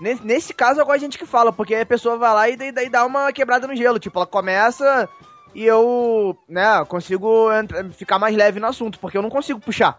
[0.00, 2.56] Nesse, nesse caso, eu gosto de gente que fala, porque a pessoa vai lá e
[2.56, 3.98] daí, daí dá uma quebrada no gelo.
[3.98, 5.08] Tipo, ela começa
[5.54, 7.48] e eu, né, consigo
[7.92, 9.98] ficar mais leve no assunto, porque eu não consigo puxar.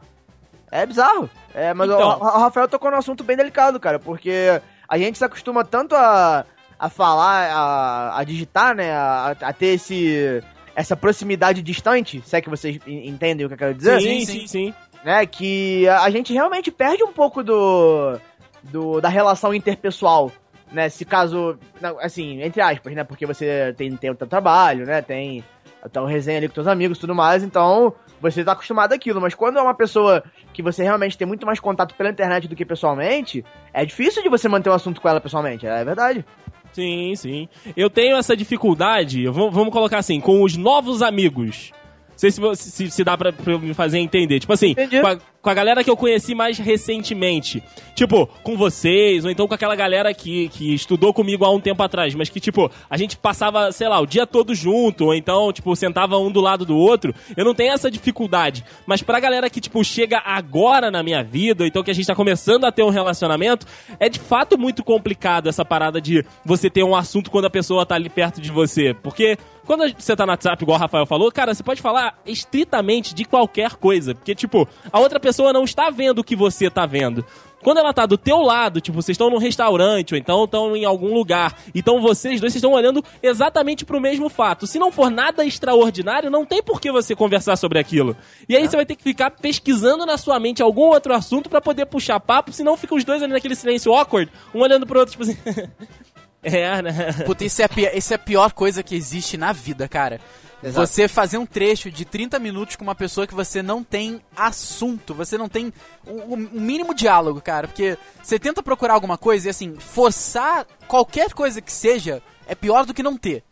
[0.71, 1.29] É bizarro.
[1.53, 2.10] É, mas Então.
[2.19, 5.95] o, o Rafael tocou num assunto bem delicado, cara, porque a gente se acostuma tanto
[5.95, 6.45] a,
[6.77, 10.43] a falar, a, a digitar, né, a, a ter esse,
[10.75, 14.25] essa proximidade distante, se é que vocês en- entendem o que eu quero dizer Sim,
[14.25, 14.73] sim, sim, sim.
[15.03, 15.25] né?
[15.25, 18.19] Que a gente realmente perde um pouco do,
[18.63, 20.32] do da relação interpessoal,
[20.71, 20.88] né?
[20.89, 21.58] Se caso,
[22.01, 23.03] assim, entre aspas, né?
[23.03, 25.01] Porque você tem, tem o teu trabalho, né?
[25.01, 25.43] Tem
[25.82, 29.22] a tua resenha ali com teus amigos e tudo mais, então você tá acostumado àquilo.
[29.22, 32.56] Mas quando é uma pessoa que você realmente tem muito mais contato pela internet do
[32.56, 36.26] que pessoalmente, é difícil de você manter um assunto com ela pessoalmente, é verdade.
[36.72, 37.50] Sim, sim.
[37.76, 41.72] Eu tenho essa dificuldade, vamos, colocar assim, com os novos amigos.
[42.10, 44.39] Não sei se, se, se dá pra, pra me fazer entender.
[44.39, 45.00] Tipo assim, Entendi.
[45.00, 47.63] com a, com a galera que eu conheci mais recentemente.
[47.95, 51.82] Tipo, com vocês, ou então com aquela galera que, que estudou comigo há um tempo
[51.84, 55.52] atrás, mas que, tipo, a gente passava, sei lá, o dia todo junto, ou então,
[55.52, 57.13] tipo, sentava um do lado do outro.
[57.36, 58.63] Eu não tenho essa dificuldade.
[58.86, 62.08] Mas pra galera que, tipo, chega agora na minha vida, ou então que a gente
[62.08, 63.65] tá começando a ter um relacionamento,
[63.99, 67.86] é de fato muito complicado essa parada de você ter um assunto quando a pessoa
[67.86, 68.93] tá ali perto de você.
[68.93, 73.13] Porque quando você tá no WhatsApp, igual o Rafael falou, cara, você pode falar estritamente
[73.13, 74.15] de qualquer coisa.
[74.15, 77.26] Porque, tipo, a outra pessoa não está vendo o que você tá vendo.
[77.62, 80.86] Quando ela tá do teu lado, tipo, vocês estão num restaurante, ou então estão em
[80.86, 84.65] algum lugar, então vocês dois estão olhando exatamente pro mesmo fato.
[84.65, 88.15] Se não for nada extraordinário, não tem por que você conversar sobre aquilo.
[88.48, 91.60] E aí você vai ter que ficar pesquisando na sua mente algum outro assunto pra
[91.60, 95.12] poder puxar papo, senão fica os dois ali naquele silêncio awkward, um olhando pro outro,
[95.12, 95.38] tipo assim.
[96.42, 97.13] é, né?
[97.26, 100.22] Puta, isso é, a pi- isso é a pior coisa que existe na vida, cara.
[100.62, 100.86] Exato.
[100.88, 105.13] Você fazer um trecho de 30 minutos com uma pessoa que você não tem assunto,
[105.13, 105.72] você não tem
[106.06, 107.67] um, um mínimo diálogo, cara.
[107.67, 112.86] Porque você tenta procurar alguma coisa e, assim, forçar qualquer coisa que seja é pior
[112.86, 113.43] do que não ter.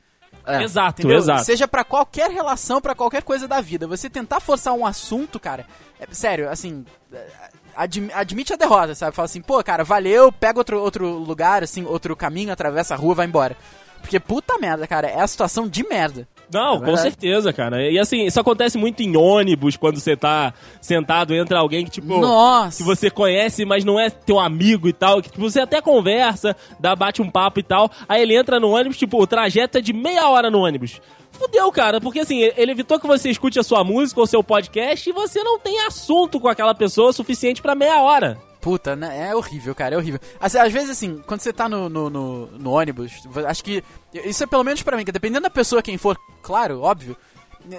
[0.46, 0.64] É.
[0.64, 1.18] Exato, Entendeu?
[1.18, 1.44] exato.
[1.44, 3.86] Seja pra qualquer relação, pra qualquer coisa da vida.
[3.88, 5.66] Você tentar forçar um assunto, cara,
[6.00, 7.28] é, sério, assim, é,
[7.76, 9.14] admi- admite a derrota, sabe?
[9.16, 13.14] Fala assim, pô, cara, valeu, pega outro, outro lugar, assim, outro caminho, atravessa a rua,
[13.16, 13.58] vai embora.
[14.02, 16.26] Porque puta merda, cara, é a situação de merda.
[16.52, 17.90] Não, É com certeza, cara.
[17.90, 22.20] E assim, isso acontece muito em ônibus, quando você tá sentado, entra alguém que, tipo.
[22.20, 22.78] Nossa!
[22.78, 25.22] Que você conhece, mas não é teu amigo e tal.
[25.22, 27.90] Que tipo, você até conversa, dá, bate um papo e tal.
[28.08, 31.02] Aí ele entra no ônibus, tipo, o trajeto é de meia hora no ônibus.
[31.32, 35.08] Fudeu, cara, porque assim, ele evitou que você escute a sua música ou seu podcast
[35.08, 38.38] e você não tem assunto com aquela pessoa suficiente pra meia hora.
[38.60, 39.30] Puta, né?
[39.30, 40.20] É horrível, cara, é horrível.
[40.42, 43.12] Às, às vezes, assim, quando você tá no, no, no- no ônibus,
[43.46, 43.84] acho que.
[44.26, 47.16] Isso é pelo menos pra mim, que dependendo da pessoa quem for, claro, óbvio.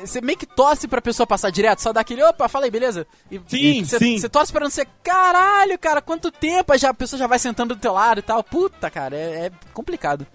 [0.05, 3.07] Você meio que torce pra pessoa passar direto, só dá aquele, opa, fala aí, beleza?
[3.31, 4.19] E, Sim, cê, sim.
[4.19, 6.73] Você torce pra não ser, caralho, cara, quanto tempo?
[6.73, 8.45] Aí já, a pessoa já vai sentando do teu lado e tal.
[8.45, 10.27] Puta, cara, é, é complicado.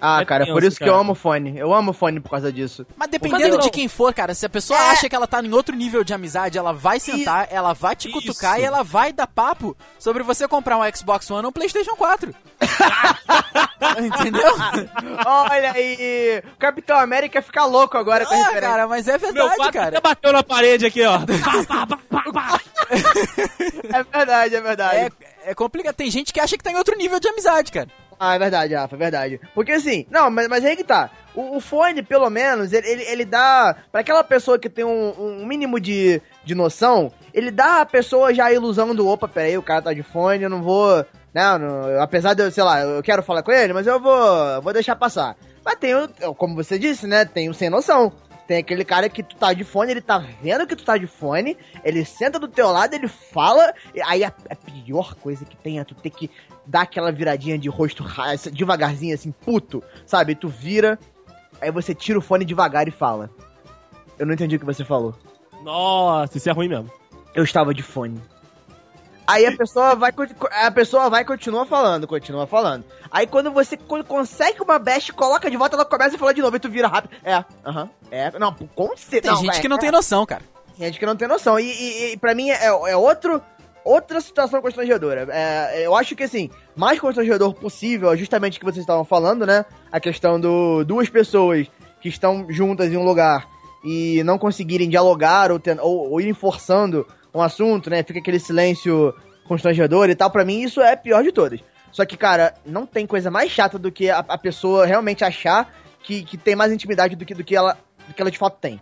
[0.00, 0.96] Ah, É cara, tenso, por isso que cara.
[0.96, 1.58] eu amo fone.
[1.58, 2.86] Eu amo fone por causa disso.
[2.96, 4.90] Mas dependendo de quem for, cara, se a pessoa É.
[4.90, 8.08] acha que ela tá em outro nível de amizade, ela vai sentar, ela vai te
[8.10, 8.62] cutucar Isso.
[8.62, 12.34] e ela vai dar papo sobre você comprar um Xbox One ou um PlayStation 4.
[13.98, 14.52] Entendeu?
[15.26, 16.42] Olha aí!
[16.54, 18.68] O Capitão América fica louco agora com a Ah, referência.
[18.68, 19.88] cara, mas é Meu verdade, quadro cara.
[19.88, 21.18] até bateu na parede aqui, ó.
[23.92, 24.96] É verdade, é verdade.
[24.96, 25.94] É, é complicado.
[25.94, 27.88] Tem gente que acha que tá em outro nível de amizade, cara.
[28.22, 29.40] Ah, é verdade, Rafa, é verdade.
[29.54, 31.08] Porque assim, não, mas, mas aí que tá.
[31.34, 33.74] O, o fone, pelo menos, ele, ele, ele dá.
[33.90, 38.34] Pra aquela pessoa que tem um, um mínimo de, de noção, ele dá a pessoa
[38.34, 41.02] já a ilusão do: opa, peraí, o cara tá de fone, eu não vou.
[41.32, 44.60] Não, não, apesar de eu, sei lá, eu quero falar com ele, mas eu vou,
[44.60, 45.34] vou deixar passar.
[45.64, 47.24] Mas tem o, como você disse, né?
[47.24, 48.12] Tem o sem noção.
[48.50, 51.06] Tem aquele cara que tu tá de fone, ele tá vendo que tu tá de
[51.06, 55.56] fone, ele senta do teu lado, ele fala, e aí a, a pior coisa que
[55.56, 56.28] tem é tu ter que
[56.66, 58.04] dar aquela viradinha de rosto
[58.52, 60.34] devagarzinho, assim, puto, sabe?
[60.34, 60.98] Tu vira,
[61.60, 63.30] aí você tira o fone devagar e fala.
[64.18, 65.14] Eu não entendi o que você falou.
[65.62, 66.90] Nossa, isso é ruim mesmo.
[67.32, 68.20] Eu estava de fone.
[69.30, 70.12] Aí a pessoa vai
[70.50, 72.84] a pessoa vai continua falando, continua falando.
[73.10, 76.56] Aí quando você consegue uma best, coloca de volta, ela começa a falar de novo
[76.56, 77.12] e tu vira rápido.
[77.22, 78.38] É, aham, uh -huh, é.
[78.38, 79.22] Não, com certeza.
[79.22, 80.42] Tem não, gente é, que não é, tem noção, cara.
[80.76, 81.60] Tem gente que não tem noção.
[81.60, 83.40] E, e, e pra mim é, é outro
[83.84, 85.28] outra situação constrangedora.
[85.30, 89.64] É, eu acho que, assim, mais constrangedor possível, justamente o que vocês estavam falando, né?
[89.90, 91.66] A questão do duas pessoas
[92.00, 93.48] que estão juntas em um lugar
[93.84, 98.02] e não conseguirem dialogar ou, ten, ou, ou irem forçando um assunto, né?
[98.02, 99.14] Fica aquele silêncio
[99.46, 100.30] constrangedor e tal.
[100.30, 101.60] Para mim, isso é pior de todas.
[101.92, 105.72] Só que, cara, não tem coisa mais chata do que a, a pessoa realmente achar
[106.02, 108.58] que, que tem mais intimidade do que, do, que ela, do que ela de fato
[108.60, 108.80] tem.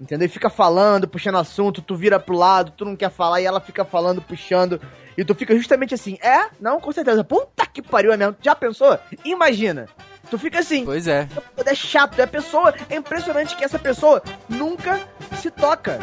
[0.00, 0.26] Entendeu?
[0.26, 3.60] E fica falando, puxando assunto, tu vira pro lado, tu não quer falar e ela
[3.60, 4.80] fica falando, puxando.
[5.16, 6.50] E tu fica justamente assim, é?
[6.60, 7.22] Não, com certeza.
[7.22, 8.36] Puta que pariu, é mesmo.
[8.42, 8.98] Já pensou?
[9.24, 9.88] Imagina.
[10.28, 10.84] Tu fica assim.
[10.84, 11.28] Pois é.
[11.64, 12.18] É chato.
[12.18, 12.74] É pessoa.
[12.90, 15.00] É impressionante que essa pessoa nunca
[15.40, 16.00] se toca.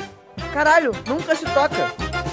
[0.53, 2.30] Caralho, nunca se toca.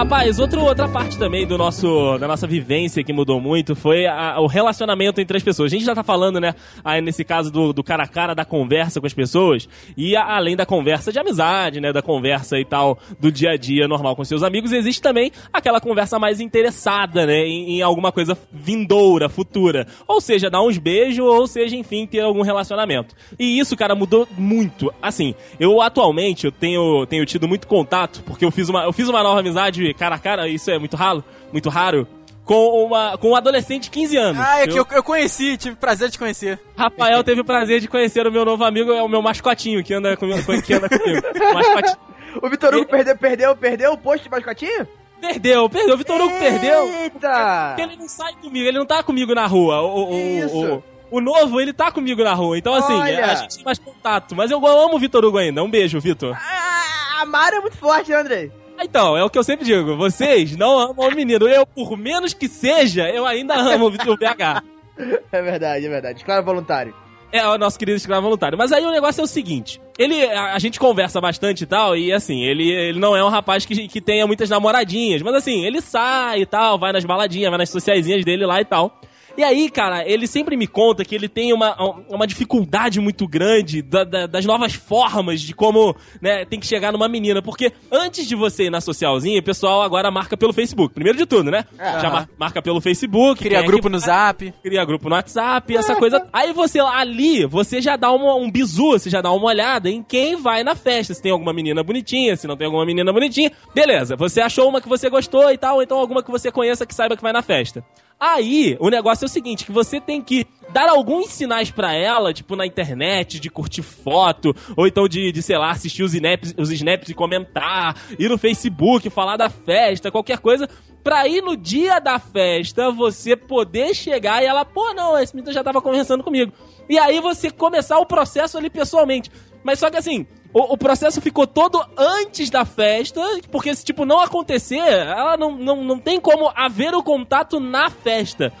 [0.00, 4.40] Rapaz, outro, outra parte também do nosso, da nossa vivência que mudou muito foi a,
[4.40, 5.70] o relacionamento entre as pessoas.
[5.70, 8.42] A gente já tá falando, né, aí nesse caso do, do cara a cara, da
[8.42, 12.64] conversa com as pessoas, e a, além da conversa de amizade, né, da conversa e
[12.64, 17.26] tal, do dia a dia normal com seus amigos, existe também aquela conversa mais interessada,
[17.26, 19.86] né, em, em alguma coisa vindoura, futura.
[20.08, 23.14] Ou seja, dar uns beijos, ou seja, enfim, ter algum relacionamento.
[23.38, 24.90] E isso, cara, mudou muito.
[25.02, 29.06] Assim, eu atualmente, eu tenho, tenho tido muito contato, porque eu fiz uma, eu fiz
[29.06, 32.06] uma nova amizade cara a cara, isso é muito raro, muito raro,
[32.44, 34.42] com, uma, com um adolescente de 15 anos.
[34.44, 36.58] Ah, é que eu, eu conheci, tive prazer de conhecer.
[36.76, 39.94] Rafael teve o prazer de conhecer o meu novo amigo, é o meu mascotinho que
[39.94, 40.26] anda, com,
[40.62, 41.22] que anda comigo.
[41.54, 42.10] mascotinho.
[42.42, 42.86] O Vitor Hugo e...
[42.86, 44.86] perdeu, perdeu, perdeu o posto de mascotinho?
[45.20, 45.94] Perdeu, perdeu.
[45.94, 46.88] O Vitor Hugo perdeu.
[46.88, 47.74] Eita!
[47.76, 49.82] Porque ele não sai comigo, ele não tá comigo na rua.
[49.82, 52.56] O, o, o, o novo, ele tá comigo na rua.
[52.56, 53.26] Então, assim, Olha.
[53.26, 54.34] a gente tem mais contato.
[54.34, 55.62] Mas eu amo o Vitor Hugo ainda.
[55.62, 56.36] Um beijo, Vitor.
[56.36, 58.52] Ah, a Mara é muito forte, né, Andrei?
[58.82, 59.96] Então, é o que eu sempre digo.
[59.96, 61.46] Vocês não amam o menino.
[61.48, 64.62] Eu, por menos que seja, eu ainda amo o Vitor BH.
[65.32, 66.18] É verdade, é verdade.
[66.18, 66.94] Escravo voluntário.
[67.32, 68.58] É, o nosso querido escravo voluntário.
[68.58, 71.96] Mas aí o negócio é o seguinte: ele, a, a, gente conversa bastante e tal,
[71.96, 75.64] e assim, ele, ele não é um rapaz que, que tenha muitas namoradinhas, mas assim,
[75.64, 79.00] ele sai e tal, vai nas baladinhas, vai nas sociaisinhas dele lá e tal.
[79.40, 81.74] E aí, cara, ele sempre me conta que ele tem uma,
[82.10, 86.92] uma dificuldade muito grande da, da, das novas formas de como né, tem que chegar
[86.92, 87.40] numa menina.
[87.40, 90.92] Porque antes de você ir na socialzinha, o pessoal agora marca pelo Facebook.
[90.92, 91.64] Primeiro de tudo, né?
[91.78, 92.00] É.
[92.00, 93.42] Já mar, marca pelo Facebook.
[93.42, 94.52] Cria grupo no Zap.
[94.62, 96.22] Cria grupo no WhatsApp, essa coisa.
[96.34, 100.02] Aí você ali, você já dá uma, um bizu, você já dá uma olhada em
[100.02, 101.14] quem vai na festa.
[101.14, 103.50] Se tem alguma menina bonitinha, se não tem alguma menina bonitinha.
[103.74, 106.84] Beleza, você achou uma que você gostou e tal, ou então alguma que você conheça
[106.84, 107.82] que saiba que vai na festa.
[108.20, 112.34] Aí, o negócio é o seguinte, que você tem que dar alguns sinais para ela,
[112.34, 116.54] tipo na internet, de curtir foto, ou então de, de sei lá, assistir os snaps,
[116.58, 120.68] os snaps e comentar, ir no Facebook, falar da festa, qualquer coisa,
[121.02, 125.52] pra ir no dia da festa você poder chegar e ela, pô, não, esse menino
[125.52, 126.52] já tava conversando comigo.
[126.90, 129.30] E aí você começar o processo ali pessoalmente.
[129.64, 134.04] Mas só que assim, o, o, processo ficou todo antes da festa, porque se, tipo,
[134.04, 138.52] não acontecer, ela não, não, não tem como haver o contato na festa.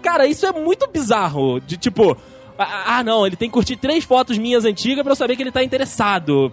[0.00, 1.60] Cara, isso é muito bizarro.
[1.60, 2.16] De tipo,
[2.56, 5.50] ah, não, ele tem que curtir três fotos minhas antigas para eu saber que ele
[5.50, 6.52] tá interessado.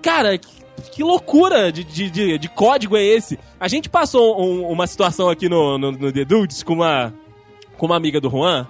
[0.00, 0.48] Cara, que,
[0.92, 3.38] que loucura de, de, de, de, código é esse?
[3.58, 7.12] A gente passou um, uma situação aqui no, no, no The Dudes com uma,
[7.76, 8.68] com uma amiga do Juan.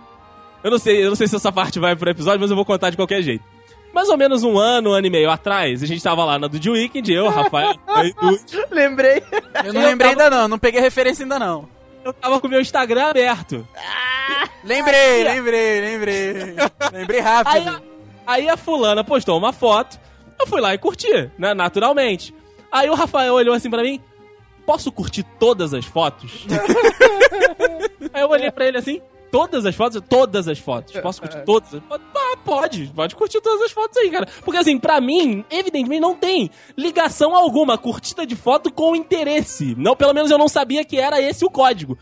[0.64, 2.64] Eu não sei, eu não sei se essa parte vai pro episódio, mas eu vou
[2.64, 3.57] contar de qualquer jeito
[3.92, 6.46] mais ou menos um ano, um ano e meio atrás, a gente tava lá na
[6.46, 7.74] do The Weekend, eu, Rafael,
[8.70, 9.22] Lembrei.
[9.64, 10.24] Eu não eu lembrei tava...
[10.24, 11.68] ainda não, não peguei referência ainda não.
[12.04, 13.66] Eu tava com o meu Instagram aberto.
[13.76, 16.56] Ah, lembrei, lembrei, lembrei.
[16.92, 17.54] lembrei rápido.
[17.54, 17.82] Aí a,
[18.26, 19.98] aí a fulana postou uma foto,
[20.40, 22.34] eu fui lá e curti, né, naturalmente.
[22.70, 24.00] Aí o Rafael olhou assim pra mim,
[24.64, 26.46] posso curtir todas as fotos?
[28.12, 30.02] aí eu olhei pra ele assim, todas as fotos?
[30.08, 30.92] Todas as fotos.
[31.00, 32.06] Posso curtir todas as fotos?
[32.14, 32.86] Ah, pode.
[32.94, 34.26] Pode curtir todas as fotos aí, cara.
[34.44, 37.78] Porque assim, pra mim, evidentemente não tem ligação alguma.
[37.78, 39.74] Curtida de foto com interesse.
[39.76, 41.98] Não, pelo menos eu não sabia que era esse o código.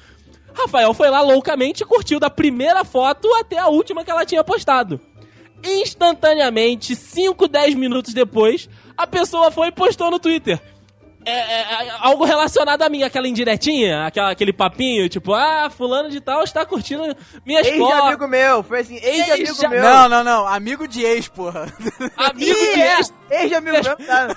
[0.55, 4.43] Rafael foi lá loucamente e curtiu da primeira foto até a última que ela tinha
[4.43, 5.01] postado.
[5.62, 10.61] Instantaneamente, 5, 10 minutos depois, a pessoa foi e postou no Twitter.
[11.29, 16.09] É, é, é, algo relacionado a mim, aquela indiretinha, aquela, aquele papinho, tipo, ah, fulano
[16.09, 17.03] de tal está curtindo
[17.45, 17.95] minhas ex fotos.
[17.95, 19.69] Ex de amigo meu, foi assim, ex de amigo já...
[19.69, 19.83] meu.
[19.83, 21.67] Não, não, não, amigo de ex, porra.
[22.17, 23.12] Amigo de ex.
[23.29, 24.37] Ex de amigo meu, tá.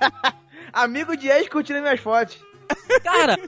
[0.70, 2.36] amigo de ex curtindo minhas fotos.
[3.02, 3.38] Cara,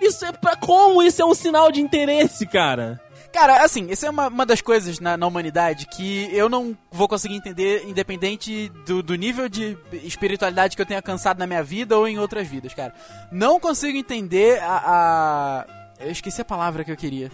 [0.00, 2.98] Isso é pra como isso é um sinal de interesse, cara?
[3.32, 7.06] Cara, assim, essa é uma, uma das coisas na, na, humanidade que eu não vou
[7.06, 11.96] conseguir entender, independente do, do, nível de espiritualidade que eu tenha alcançado na minha vida
[11.96, 12.92] ou em outras vidas, cara.
[13.30, 14.82] Não consigo entender a.
[14.86, 16.04] a...
[16.04, 17.30] Eu esqueci a palavra que eu queria.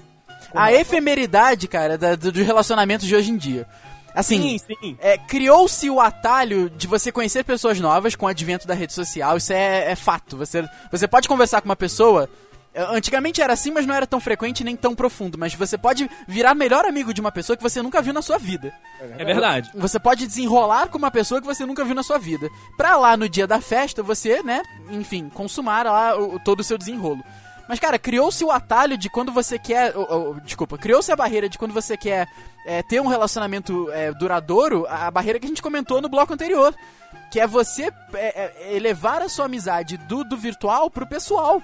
[0.54, 3.66] A efemeridade, cara, da, dos relacionamentos de hoje em dia.
[4.14, 4.98] Assim, sim, sim.
[4.98, 9.36] É, criou-se o atalho de você conhecer pessoas novas com o advento da rede social.
[9.36, 10.38] Isso é, é fato.
[10.38, 12.26] Você, você pode conversar com uma pessoa
[12.76, 15.38] Antigamente era assim, mas não era tão frequente nem tão profundo.
[15.38, 18.38] Mas você pode virar melhor amigo de uma pessoa que você nunca viu na sua
[18.38, 18.72] vida.
[19.18, 19.70] É verdade.
[19.74, 22.48] Você pode desenrolar com uma pessoa que você nunca viu na sua vida.
[22.76, 26.76] Pra lá no dia da festa, você, né, enfim, consumar lá o, todo o seu
[26.76, 27.24] desenrolo.
[27.68, 29.96] Mas, cara, criou-se o atalho de quando você quer.
[29.96, 32.28] Oh, oh, desculpa, criou-se a barreira de quando você quer
[32.64, 36.32] é, ter um relacionamento é, duradouro, a, a, barreira que a gente comentou no bloco
[36.32, 36.74] anterior.
[37.30, 41.60] Que é você é, é elevar a sua amizade do, do virtual pro pessoal.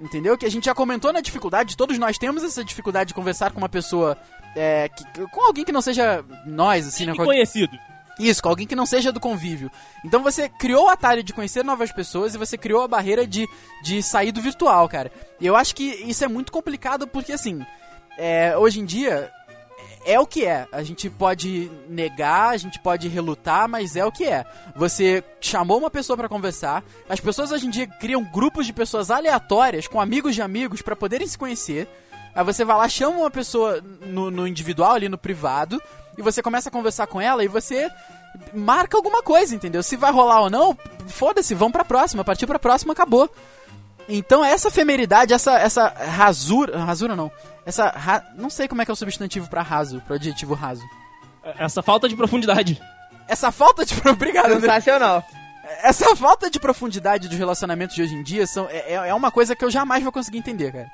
[0.00, 0.38] Entendeu?
[0.38, 3.58] Que a gente já comentou na dificuldade, todos nós temos essa dificuldade de conversar com
[3.58, 4.16] uma pessoa.
[4.56, 7.14] É, que, com alguém que não seja nós, assim, né?
[7.14, 7.78] Conhecido.
[8.18, 9.70] Isso, com alguém que não seja do convívio.
[10.04, 13.48] Então você criou o atalho de conhecer novas pessoas e você criou a barreira de,
[13.82, 15.10] de sair do virtual, cara.
[15.40, 17.64] E eu acho que isso é muito complicado porque, assim,
[18.18, 19.30] é, hoje em dia
[20.04, 20.66] é o que é.
[20.72, 24.44] A gente pode negar, a gente pode relutar, mas é o que é.
[24.76, 26.82] Você chamou uma pessoa para conversar.
[27.08, 30.96] As pessoas hoje em dia criam grupos de pessoas aleatórias com amigos de amigos para
[30.96, 31.88] poderem se conhecer.
[32.34, 35.82] Aí você vai lá, chama uma pessoa no, no individual, ali no privado,
[36.16, 37.90] e você começa a conversar com ela e você
[38.54, 39.82] marca alguma coisa, entendeu?
[39.82, 40.76] Se vai rolar ou não,
[41.08, 43.28] foda-se, vamos pra próxima, partir pra próxima, acabou.
[44.10, 46.78] Então essa efemeridade, essa, essa rasura.
[46.84, 47.30] Rasura não.
[47.64, 47.88] Essa.
[47.88, 50.82] Ra, não sei como é que é o substantivo para raso, pro adjetivo raso.
[51.58, 52.80] Essa falta de profundidade.
[53.28, 53.94] Essa falta de.
[54.08, 54.74] Obrigado, André.
[54.74, 55.24] Sensacional.
[55.82, 59.54] Essa falta de profundidade dos relacionamentos de hoje em dia são, é, é uma coisa
[59.54, 60.90] que eu jamais vou conseguir entender, cara.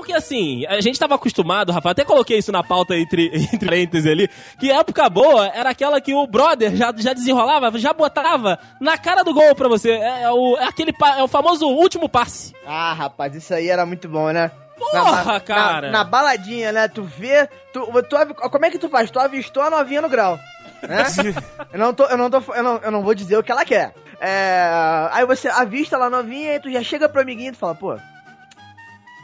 [0.00, 4.10] Porque assim, a gente tava acostumado, Rafa, até coloquei isso na pauta entre, entre parênteses
[4.10, 8.96] ali, que época boa era aquela que o brother já, já desenrolava, já botava na
[8.96, 9.90] cara do gol pra você.
[9.90, 12.54] É, é o, é aquele, é o famoso último passe.
[12.66, 14.50] Ah, rapaz, isso aí era muito bom, né?
[14.78, 15.90] Porra, na, cara!
[15.90, 16.88] Na, na, baladinha, né?
[16.88, 17.46] Tu vê.
[17.74, 19.10] Tu, tu, como é que tu faz?
[19.10, 20.40] Tu avistou a novinha no grau.
[20.82, 21.04] Né?
[21.74, 22.04] eu não tô.
[22.04, 23.92] Eu não, tô eu, não, eu não vou dizer o que ela quer.
[24.18, 24.66] É,
[25.12, 27.98] aí você avista lá novinha e tu já chega pro amiguinho e tu fala, pô,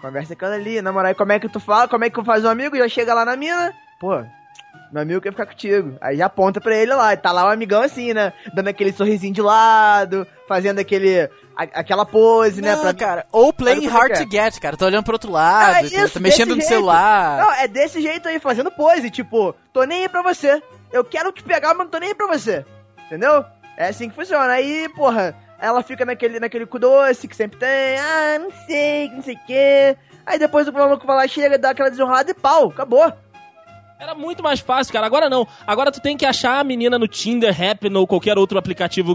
[0.07, 1.11] Conversa aquela ali, namorar.
[1.11, 1.89] E como é que tu fala?
[1.89, 2.77] Como é que faz um amigo?
[2.77, 4.23] Já chega lá na mina, pô,
[4.93, 5.97] meu amigo quer ficar contigo.
[6.01, 7.13] Aí já aponta pra ele lá.
[7.13, 8.33] E tá lá o amigão assim, né?
[8.55, 11.29] Dando aquele sorrisinho de lado, fazendo aquele.
[11.57, 12.93] A, aquela pose, né, Não, né?
[12.93, 14.77] Pra, cara, ou playing hard to get, cara.
[14.77, 16.69] Tá olhando pro outro lado, é isso, tá mexendo no jeito.
[16.69, 17.39] celular.
[17.39, 19.11] Não, é desse jeito aí, fazendo pose.
[19.11, 20.63] Tipo, tô nem aí pra você.
[20.93, 22.65] Eu quero te pegar, mas não tô nem aí pra você.
[23.07, 23.45] Entendeu?
[23.77, 24.53] É assim que funciona.
[24.53, 27.99] Aí, porra, ela fica naquele, naquele cu doce que sempre tem.
[27.99, 29.97] Ah, não sei, não sei o quê.
[30.25, 33.13] Aí depois o maluco vai lá, chega, dá aquela desonrada e pau, acabou.
[33.99, 35.07] Era muito mais fácil, cara.
[35.07, 35.47] Agora não.
[35.67, 39.15] Agora tu tem que achar a menina no Tinder, Happn ou qualquer outro aplicativo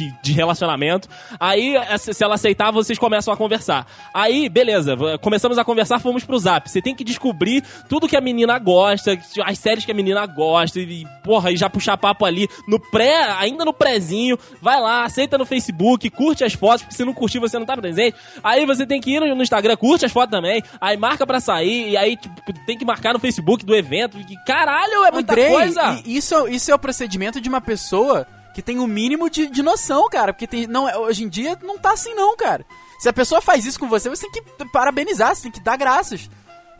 [0.00, 1.08] de, de relacionamento.
[1.38, 3.86] Aí, se ela aceitar, vocês começam a conversar.
[4.14, 4.96] Aí, beleza.
[5.20, 6.70] Começamos a conversar, fomos pro Zap.
[6.70, 10.80] Você tem que descobrir tudo que a menina gosta, as séries que a menina gosta
[10.80, 14.38] e, porra, e já puxar papo ali no pré, ainda no prézinho.
[14.62, 17.76] Vai lá, aceita no Facebook, curte as fotos, porque se não curtir você não tá
[17.76, 18.16] presente.
[18.42, 20.62] Aí você tem que ir no Instagram, curte as fotos também.
[20.80, 24.36] Aí marca pra sair e aí tipo, tem que marcar no Facebook do evento que,
[24.44, 26.00] caralho, é muita Andrei, coisa.
[26.06, 29.62] Isso, isso é o procedimento de uma pessoa que tem o um mínimo de, de
[29.62, 30.32] noção, cara.
[30.32, 32.64] Porque tem, não, hoje em dia não tá assim, não, cara.
[32.98, 35.76] Se a pessoa faz isso com você, você tem que parabenizar, você tem que dar
[35.76, 36.28] graças.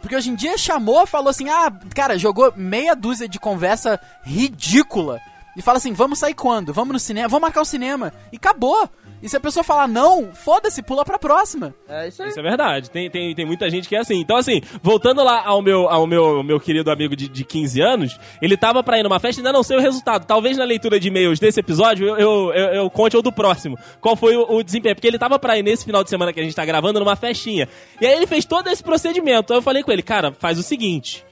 [0.00, 5.20] Porque hoje em dia chamou, falou assim: ah, cara, jogou meia dúzia de conversa ridícula.
[5.56, 6.72] E fala assim: vamos sair quando?
[6.72, 7.28] Vamos no cinema?
[7.28, 8.12] Vamos marcar o cinema.
[8.32, 8.88] E acabou.
[9.22, 11.74] E se a pessoa falar não, foda-se, pula pra próxima.
[11.86, 12.30] É isso aí.
[12.30, 12.90] Isso é verdade.
[12.90, 14.18] Tem, tem, tem muita gente que é assim.
[14.18, 18.18] Então, assim, voltando lá ao meu, ao meu, meu querido amigo de, de 15 anos,
[18.40, 20.24] ele tava pra ir numa festa e ainda não sei o resultado.
[20.24, 23.78] Talvez na leitura de e-mails desse episódio eu, eu, eu, eu conte ou do próximo.
[24.00, 24.94] Qual foi o, o, desempenho?
[24.94, 27.14] Porque ele tava pra ir nesse final de semana que a gente tá gravando numa
[27.14, 27.68] festinha.
[28.00, 29.52] E aí ele fez todo esse procedimento.
[29.52, 31.26] Aí eu falei com ele, cara, faz o seguinte.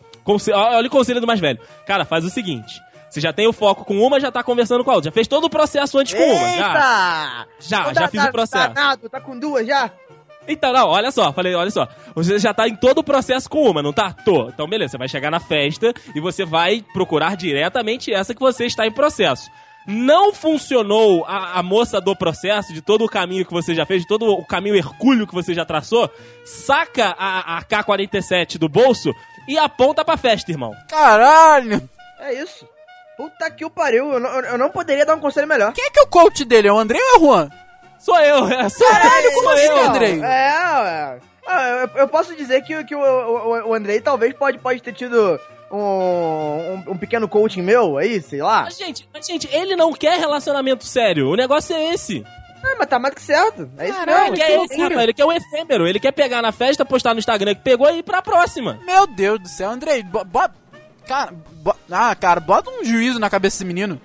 [0.53, 1.59] Olha o conselho do mais velho.
[1.87, 4.91] Cara, faz o seguinte você já tem o foco com uma, já tá conversando com
[4.91, 5.11] a outra.
[5.11, 6.37] Já fez todo o processo antes com Eita!
[6.37, 7.47] uma.
[7.61, 8.75] Já, já, já tá, fiz o processo.
[8.75, 9.91] Danado, tá com duas já?
[10.47, 11.87] Então, não, olha só, falei, olha só.
[12.15, 14.13] Você já tá em todo o processo com uma, não tá?
[14.13, 14.49] Tô.
[14.49, 18.65] Então, beleza, você vai chegar na festa e você vai procurar diretamente essa que você
[18.65, 19.51] está em processo.
[19.87, 24.03] Não funcionou a, a moça do processo, de todo o caminho que você já fez,
[24.03, 26.11] de todo o caminho hercúleo que você já traçou,
[26.45, 29.15] saca a, a K-47 do bolso
[29.47, 30.73] e aponta pra festa, irmão.
[30.89, 31.89] Caralho!
[32.21, 32.67] É isso.
[33.19, 35.73] Puta que o pariu, eu não, eu não poderia dar um conselho melhor.
[35.73, 36.69] Quem é que é o coach dele?
[36.69, 37.51] É o André ou é o Juan?
[37.99, 38.69] Sou eu, é.
[38.69, 39.79] Sou Caralho, como assim, eu.
[39.79, 40.21] André?
[40.23, 41.19] É, é.
[41.45, 45.41] Ah, eu posso dizer que, que o, o, o Andrei talvez pode, pode ter tido
[45.69, 48.63] um, um, um, pequeno coaching meu aí, sei lá.
[48.63, 51.29] Mas, gente, mas, gente, ele não quer relacionamento sério.
[51.29, 52.25] O negócio é esse.
[52.63, 53.69] Ah, mas tá mais que certo.
[53.79, 54.37] É isso Caralho, mesmo.
[54.37, 55.89] Ele quer, esse, rapaz, ele quer o efêmero.
[55.89, 58.79] Ele quer pegar na festa, postar no Instagram que pegou e ir pra próxima.
[58.87, 60.05] Meu Deus do céu, Andrei.
[60.05, 60.68] Bota.
[61.09, 61.75] Cara, bo...
[61.91, 63.99] ah, cara, bota um juízo na cabeça desse menino.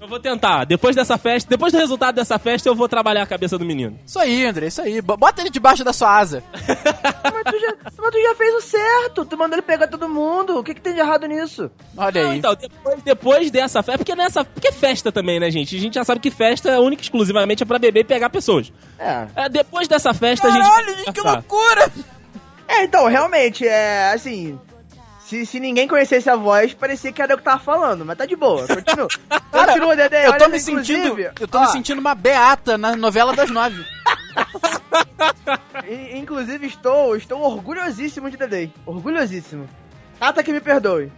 [0.00, 0.64] Eu vou tentar.
[0.64, 3.98] Depois dessa festa, depois do resultado dessa festa, eu vou trabalhar a cabeça do menino.
[4.06, 5.02] Isso aí, André, isso aí.
[5.02, 6.42] Bota ele debaixo da sua asa.
[6.54, 9.26] mas, tu já, mas, tu já, fez o certo.
[9.26, 10.58] Tu mandou ele pegar todo mundo.
[10.58, 11.70] O que, que tem de errado nisso?
[11.94, 12.38] Olha Não, aí.
[12.38, 13.98] Então, depois, depois dessa festa.
[13.98, 14.42] Porque nessa.
[14.42, 15.76] Porque é festa também, né, gente?
[15.76, 18.30] A gente já sabe que festa é única e exclusivamente é pra beber e pegar
[18.30, 18.72] pessoas.
[18.98, 19.26] É.
[19.36, 21.12] é depois dessa festa, Caralho, a gente.
[21.12, 21.92] Caralho, que loucura!
[22.66, 24.58] É, então, realmente, é assim.
[25.30, 28.26] Se, se ninguém conhecesse a voz, parecia que era eu que tava falando, mas tá
[28.26, 28.66] de boa.
[28.66, 29.06] Continua.
[29.52, 30.26] Cara, Continua, Dedé.
[30.26, 31.20] Eu tô me sentindo.
[31.20, 33.80] Eu tô ó, me sentindo uma beata na novela das nove.
[36.16, 38.70] Inclusive, estou, estou orgulhosíssimo de Dedé.
[38.84, 39.68] Orgulhosíssimo.
[40.18, 41.12] Tata que me perdoe.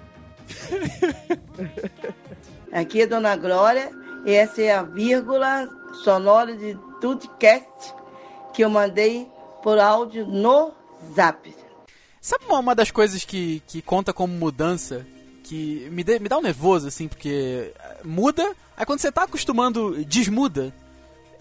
[2.71, 3.91] Aqui é Dona Glória,
[4.27, 5.67] e essa é a vírgula
[6.05, 7.95] sonora de Tudcast
[8.53, 9.27] que eu mandei
[9.63, 10.75] por áudio no
[11.15, 11.51] Zap.
[12.23, 15.05] Sabe uma, uma das coisas que, que conta como mudança?
[15.43, 19.25] Que me, de, me dá um nervoso, assim, porque eh, muda, aí quando você tá
[19.25, 20.73] acostumando, desmuda.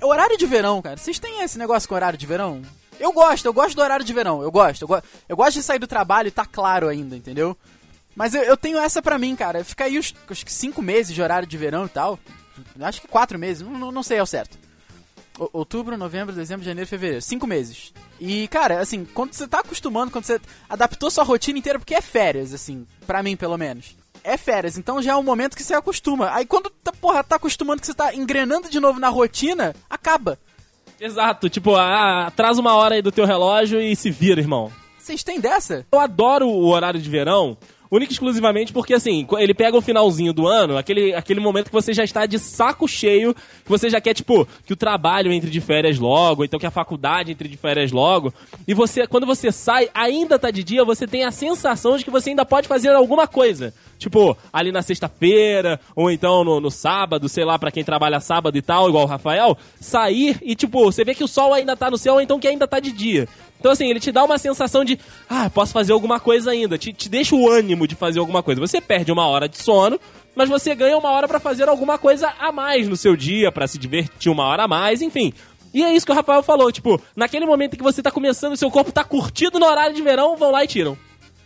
[0.01, 0.97] É horário de verão, cara.
[0.97, 2.63] Vocês têm esse negócio com horário de verão?
[2.99, 4.81] Eu gosto, eu gosto do horário de verão, eu gosto.
[4.81, 7.55] Eu, go eu gosto de sair do trabalho e tá claro ainda, entendeu?
[8.15, 9.63] Mas eu, eu tenho essa pra mim, cara.
[9.63, 12.17] Fica aí os, os cinco meses de horário de verão e tal.
[12.81, 14.57] Acho que quatro meses, não, não sei ao certo
[15.53, 17.21] outubro, novembro, dezembro, janeiro, fevereiro.
[17.21, 17.93] Cinco meses.
[18.19, 20.39] E, cara, assim, quando você tá acostumando, quando você
[20.69, 23.95] adaptou sua rotina inteira, porque é férias, assim, pra mim, pelo menos.
[24.23, 26.31] É férias, então já é um momento que você acostuma.
[26.31, 30.37] Aí quando, tá, porra, tá acostumando que você tá engrenando de novo na rotina, acaba.
[30.99, 34.71] Exato, tipo, ah, atrasa uma hora aí do teu relógio e se vira, irmão.
[34.99, 35.87] Vocês têm dessa?
[35.91, 37.57] Eu adoro o horário de verão,
[37.91, 41.73] única e exclusivamente porque, assim, ele pega o finalzinho do ano, aquele, aquele momento que
[41.73, 45.49] você já está de saco cheio, que você já quer, tipo, que o trabalho entre
[45.49, 48.33] de férias logo, então que a faculdade entre de férias logo,
[48.65, 52.11] e você, quando você sai, ainda tá de dia, você tem a sensação de que
[52.11, 53.73] você ainda pode fazer alguma coisa.
[53.99, 58.57] Tipo, ali na sexta-feira, ou então no, no sábado, sei lá, para quem trabalha sábado
[58.57, 61.91] e tal, igual o Rafael, sair e, tipo, você vê que o sol ainda tá
[61.91, 63.27] no céu, então que ainda tá de dia.
[63.61, 64.97] Então, assim, ele te dá uma sensação de,
[65.29, 66.79] ah, posso fazer alguma coisa ainda.
[66.79, 68.59] Te, te deixa o ânimo de fazer alguma coisa.
[68.59, 69.99] Você perde uma hora de sono,
[70.35, 73.67] mas você ganha uma hora para fazer alguma coisa a mais no seu dia, para
[73.67, 75.31] se divertir uma hora a mais, enfim.
[75.71, 78.71] E é isso que o Rafael falou, tipo, naquele momento que você tá começando, seu
[78.71, 80.97] corpo tá curtido no horário de verão, vão lá e tiram.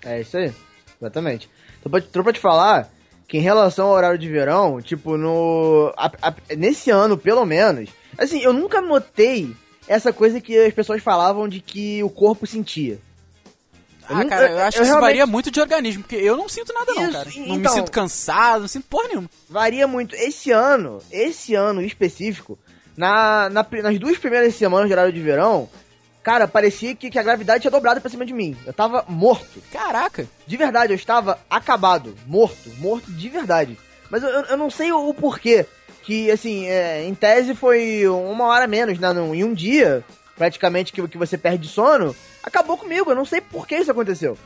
[0.01, 0.53] É isso aí,
[0.97, 1.49] exatamente.
[1.83, 2.89] Tô pra, tô pra te falar
[3.27, 5.93] que em relação ao horário de verão, tipo, no.
[5.97, 9.53] A, a, nesse ano, pelo menos, assim, eu nunca notei
[9.87, 12.99] essa coisa que as pessoas falavam de que o corpo sentia.
[14.07, 15.01] Ah, eu cara, eu, acho eu que isso realmente...
[15.01, 17.29] varia muito de organismo, porque eu não sinto nada não, cara.
[17.35, 19.29] Não então, me sinto cansado, não sinto porra nenhuma.
[19.49, 20.15] Varia muito.
[20.15, 22.57] Esse ano, esse ano específico,
[22.95, 25.67] na, na, nas duas primeiras semanas de horário de verão,
[26.21, 28.55] cara, parecia que, que a gravidade tinha dobrado pra cima de mim.
[28.65, 29.61] Eu tava morto.
[29.71, 30.27] Caraca.
[30.45, 33.77] De verdade, eu estava acabado, morto, morto de verdade.
[34.09, 35.65] Mas eu, eu, não sei o, o porquê
[36.05, 39.09] que, assim, é, em tese foi uma hora menos, né?
[39.33, 40.03] Em um dia,
[40.37, 43.09] praticamente, que, que você perde sono, acabou comigo.
[43.09, 44.37] Eu não sei por que isso aconteceu.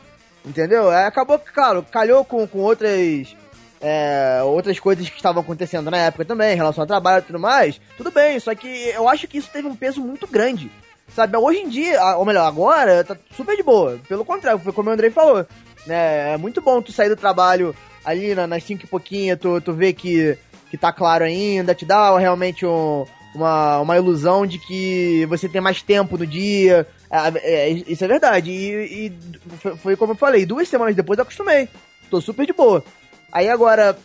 [0.44, 0.90] Entendeu?
[0.90, 3.36] É, acabou, claro, calhou com, com outras.
[3.82, 7.38] É, outras coisas que estavam acontecendo na época também, em relação ao trabalho e tudo
[7.38, 7.80] mais.
[7.96, 10.70] Tudo bem, só que eu acho que isso teve um peso muito grande.
[11.14, 13.98] Sabe, hoje em dia, ou melhor, agora, tá super de boa.
[14.06, 15.46] Pelo contrário, foi como o Andrei falou.
[15.86, 19.72] Né, é muito bom tu sair do trabalho ali nas 5 e pouquinho, tu, tu
[19.72, 20.36] vê que
[20.70, 23.04] que tá claro ainda, te dá realmente um,
[23.34, 26.86] uma, uma ilusão de que você tem mais tempo no dia.
[27.10, 28.50] É, é, isso é verdade.
[28.50, 31.68] E, e, foi como eu falei, duas semanas depois eu acostumei.
[32.08, 32.84] Tô super de boa.
[33.32, 33.98] Aí agora,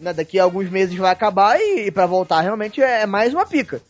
[0.00, 3.32] né, daqui a alguns meses vai acabar e, e para voltar realmente é, é, mais
[3.32, 3.80] uma pica.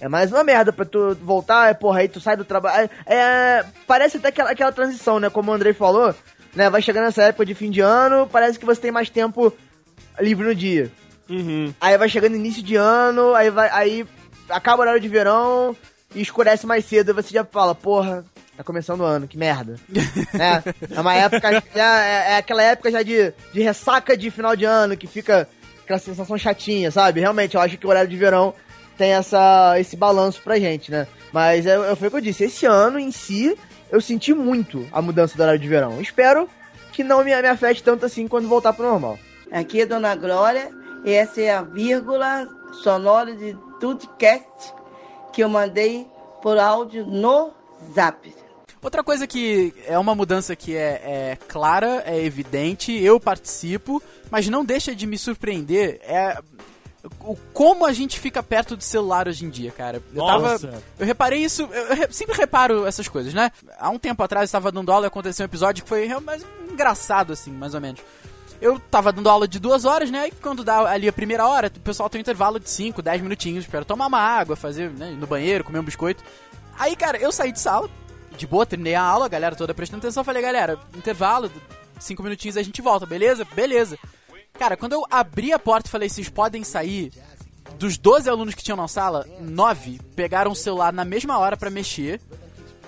[0.00, 2.90] É mais uma merda pra tu voltar, é, porra, aí tu sai do trabalho.
[3.06, 5.30] É, é, parece até aquela, aquela transição, né?
[5.30, 6.14] Como o Andrei falou,
[6.54, 6.68] né?
[6.68, 9.52] Vai chegando nessa época de fim de ano, parece que você tem mais tempo
[10.20, 10.90] livre no dia.
[11.32, 11.72] Uhum.
[11.80, 13.70] Aí vai chegando início de ano, aí vai.
[13.70, 14.06] Aí
[14.50, 15.74] acaba o horário de verão
[16.14, 18.22] e escurece mais cedo, e você já fala, porra,
[18.54, 19.76] tá começando o ano, que merda.
[20.34, 21.62] é, é uma época.
[21.74, 25.48] Já, é, é, aquela época já de, de ressaca de final de ano, que fica
[25.82, 27.20] aquela sensação chatinha, sabe?
[27.20, 28.52] Realmente, eu acho que o horário de verão
[28.98, 31.06] tem essa, esse balanço pra gente, né?
[31.32, 33.56] Mas é, é, foi o que eu disse, esse ano em si,
[33.90, 35.98] eu senti muito a mudança do horário de verão.
[35.98, 36.46] Espero
[36.92, 39.18] que não me, me afete tanto assim quando voltar pro normal.
[39.50, 42.48] Aqui é Dona Glória essa é a vírgula
[42.82, 44.72] sonora de Tudcast
[45.32, 46.06] que eu mandei
[46.42, 47.50] por áudio no
[47.94, 48.34] Zap.
[48.82, 54.48] Outra coisa que é uma mudança que é, é, clara, é evidente, eu participo, mas
[54.48, 56.36] não deixa de me surpreender, é
[57.20, 60.00] o como a gente fica perto do celular hoje em dia, cara.
[60.14, 60.68] Eu Nossa.
[60.68, 60.82] tava.
[60.98, 63.50] Eu reparei isso, eu, eu re- sempre reparo essas coisas, né?
[63.78, 66.20] Há um tempo atrás eu tava dando aula e aconteceu um episódio que foi real-
[66.20, 68.00] mais engraçado, assim, mais ou menos.
[68.62, 70.28] Eu tava dando aula de duas horas, né?
[70.28, 73.20] E quando dá ali a primeira hora, o pessoal tem um intervalo de 5, 10
[73.20, 76.22] minutinhos para tomar uma água, fazer, né, no banheiro, comer um biscoito.
[76.78, 77.90] Aí, cara, eu saí de sala,
[78.38, 81.50] de boa, terminei a aula, a galera toda prestando atenção, falei, galera, intervalo,
[81.98, 83.44] cinco minutinhos a gente volta, beleza?
[83.52, 83.98] Beleza.
[84.52, 87.12] Cara, quando eu abri a porta e falei, vocês podem sair,
[87.80, 91.68] dos 12 alunos que tinham na sala, 9 pegaram o celular na mesma hora pra
[91.68, 92.20] mexer,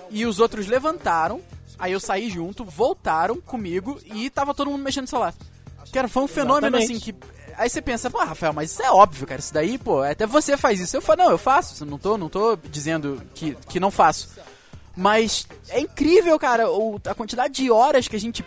[0.09, 1.41] e os outros levantaram,
[1.77, 5.33] aí eu saí junto, voltaram comigo e tava todo mundo mexendo no celular.
[5.91, 6.91] Cara, foi um fenômeno Exatamente.
[6.91, 7.15] assim que.
[7.57, 9.39] Aí você pensa, pô, Rafael, mas isso é óbvio, cara.
[9.39, 10.97] Isso daí, pô, até você faz isso.
[10.97, 11.85] Eu falo, não, eu faço.
[11.85, 14.29] Não tô, não tô dizendo que, que não faço.
[14.95, 16.65] Mas é incrível, cara,
[17.09, 18.43] a quantidade de horas que a gente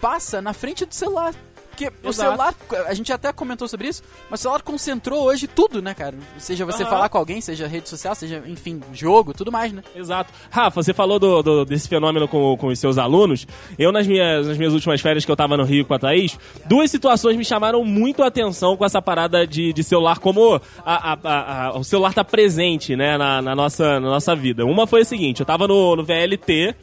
[0.00, 1.34] passa na frente do celular.
[1.74, 2.30] Porque o Exato.
[2.30, 2.54] celular,
[2.86, 6.14] a gente até comentou sobre isso, mas o celular concentrou hoje tudo, né, cara?
[6.38, 6.90] Seja você Aham.
[6.90, 9.82] falar com alguém, seja rede social, seja, enfim, jogo, tudo mais, né?
[9.94, 10.32] Exato.
[10.50, 13.46] Rafa, você falou do, do- desse fenômeno com, com os seus alunos.
[13.78, 16.38] Eu, nas minhas, nas minhas últimas férias que eu tava no Rio com a Thaís,
[16.66, 21.12] duas situações me chamaram muito a atenção com essa parada de, de celular, como a-
[21.12, 24.64] a- a- a- o celular tá presente, né, na, na nossa, na nossa vida.
[24.64, 26.74] Uma foi o seguinte, eu tava no, no VLT,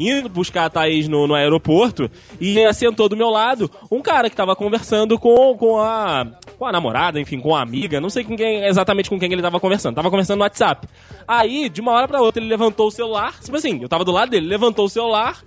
[0.00, 4.36] indo buscar a Thaís no, no aeroporto e assentou do meu lado um cara que
[4.36, 6.26] tava conversando com, com, a,
[6.58, 9.42] com a namorada, enfim, com a amiga, não sei com quem, exatamente com quem ele
[9.42, 10.88] tava conversando, tava conversando no WhatsApp.
[11.28, 14.12] Aí, de uma hora pra outra, ele levantou o celular, tipo assim, eu tava do
[14.12, 15.42] lado dele, levantou o celular,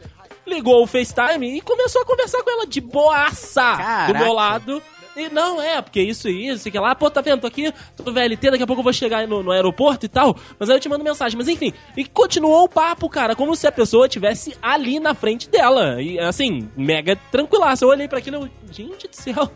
[0.46, 4.20] ligou o FaceTime e começou a conversar com ela de boaça do Caraca.
[4.20, 4.82] meu lado.
[5.16, 8.12] E não, é, porque isso e isso, que lá, pô, tá vendo, tô aqui, tô
[8.12, 10.80] VLT, daqui a pouco eu vou chegar no, no aeroporto e tal, mas aí eu
[10.80, 11.38] te mando mensagem.
[11.38, 15.50] Mas enfim, e continuou o papo, cara, como se a pessoa tivesse ali na frente
[15.50, 16.02] dela.
[16.02, 17.86] E assim, mega tranquilaço.
[17.86, 19.52] Eu olhei pra aquilo e eu, gente do céu,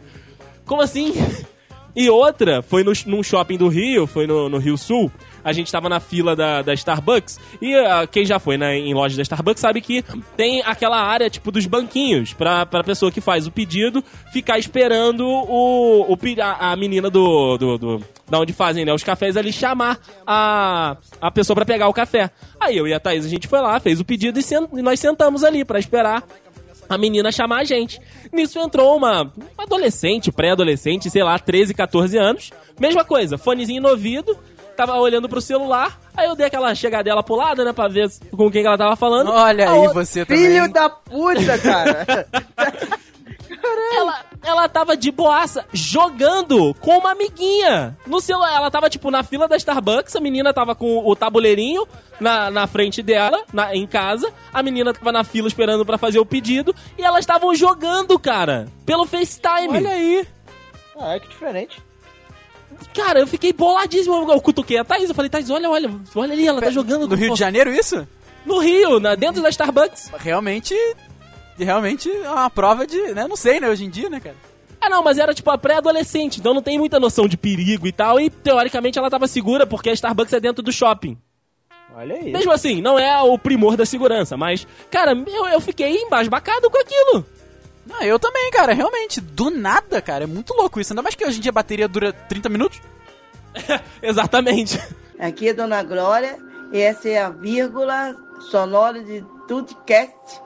[0.66, 1.14] como assim?
[1.96, 5.12] E outra, foi no, num shopping do Rio, foi no, no Rio Sul.
[5.44, 7.40] A gente tava na fila da, da Starbucks.
[7.62, 10.04] E ah, quem já foi na, em loja da Starbucks sabe que
[10.36, 12.34] tem aquela área, tipo, dos banquinhos.
[12.34, 17.58] Pra, pra pessoa que faz o pedido ficar esperando o, o a, a menina do,
[17.58, 21.88] do, do- Da onde fazem né, os cafés ali chamar a, a pessoa pra pegar
[21.88, 22.30] o café.
[22.60, 24.82] Aí eu e a Thaís, a gente foi lá, fez o pedido e, sen- e
[24.82, 26.24] nós sentamos ali pra esperar
[26.90, 28.00] a menina chamar a gente.
[28.32, 32.52] Nisso entrou uma, adolescente, pré-adolescente, sei lá, 13, 14 anos.
[32.80, 34.38] Mesma coisa, fonezinho no ouvido,
[34.76, 36.00] tava olhando pro celular.
[36.16, 38.96] Aí eu dei aquela chegadela pro lado, né, pra ver com quem que ela tava
[38.96, 39.32] falando.
[39.32, 40.46] Olha A aí outra- você também.
[40.46, 42.28] Filho da puta, cara!
[43.96, 48.54] Ela, ela tava de boaça jogando com uma amiguinha no celular.
[48.56, 51.88] Ela tava, tipo, na fila da Starbucks, a menina tava com o tabuleirinho
[52.20, 54.32] na, na frente dela, na, em casa.
[54.54, 56.76] A menina tava na fila esperando pra fazer o pedido.
[56.98, 59.70] E elas estavam jogando, cara, pelo FaceTime.
[59.70, 60.28] Olha aí.
[61.00, 61.82] ah, é que diferente.
[62.94, 64.32] Cara, eu fiquei boladíssimo.
[64.32, 65.10] Eu cutuquei a Thaís.
[65.10, 67.08] Eu falei, Thaís, olha, olha, olha ali, ela tá jogando.
[67.08, 68.08] No Rio de Janeiro, isso?
[68.46, 70.12] No Rio, na, dentro da Starbucks.
[70.18, 70.74] Realmente.
[71.58, 73.00] Realmente é uma prova de.
[73.14, 73.28] Né?
[73.28, 73.70] Não sei, né?
[73.70, 74.36] Hoje em dia, né, cara?
[74.80, 77.92] Ah, não, mas era tipo a pré-adolescente, então não tem muita noção de perigo e
[77.92, 78.20] tal.
[78.20, 81.18] E teoricamente ela tava segura porque a Starbucks é dentro do shopping.
[81.96, 82.32] Olha aí.
[82.32, 86.78] Mesmo assim, não é o primor da segurança, mas, cara, eu, eu fiquei embasbacado com
[86.78, 87.26] aquilo.
[87.88, 88.74] Não, eu também, cara.
[88.74, 89.20] Realmente.
[89.20, 90.26] Do nada, cara.
[90.26, 90.94] É muito louco isso.
[90.94, 92.80] Ainda mais que hoje em dia a bateria dura 30 minutos.
[94.02, 94.80] Exatamente.
[95.18, 96.38] Aqui é Dona Glória,
[96.72, 98.16] e essa é a vírgula
[98.52, 100.42] sonora de Tudcast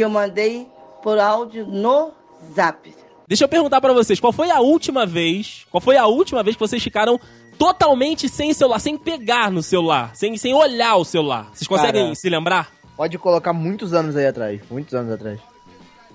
[0.00, 0.66] que eu mandei
[1.02, 2.10] por áudio no
[2.56, 2.90] Zap.
[3.28, 6.56] Deixa eu perguntar pra vocês, qual foi a última vez, qual foi a última vez
[6.56, 7.20] que vocês ficaram
[7.58, 11.50] totalmente sem celular, sem pegar no celular, sem, sem olhar o celular?
[11.52, 12.14] Vocês conseguem Cara.
[12.14, 12.72] se lembrar?
[12.96, 14.58] Pode colocar muitos anos aí atrás.
[14.70, 15.38] Muitos anos atrás.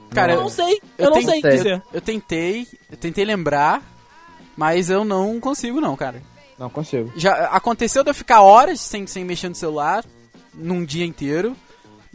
[0.09, 1.73] Cara, Eu não sei, eu, não sei dizer.
[1.73, 2.67] eu, eu tentei.
[2.89, 3.83] Eu tentei lembrar.
[4.57, 6.23] Mas eu não consigo, não, cara.
[6.57, 7.13] Não consigo.
[7.15, 10.03] Já aconteceu de eu ficar horas sem, sem mexer no celular,
[10.55, 11.55] num dia inteiro,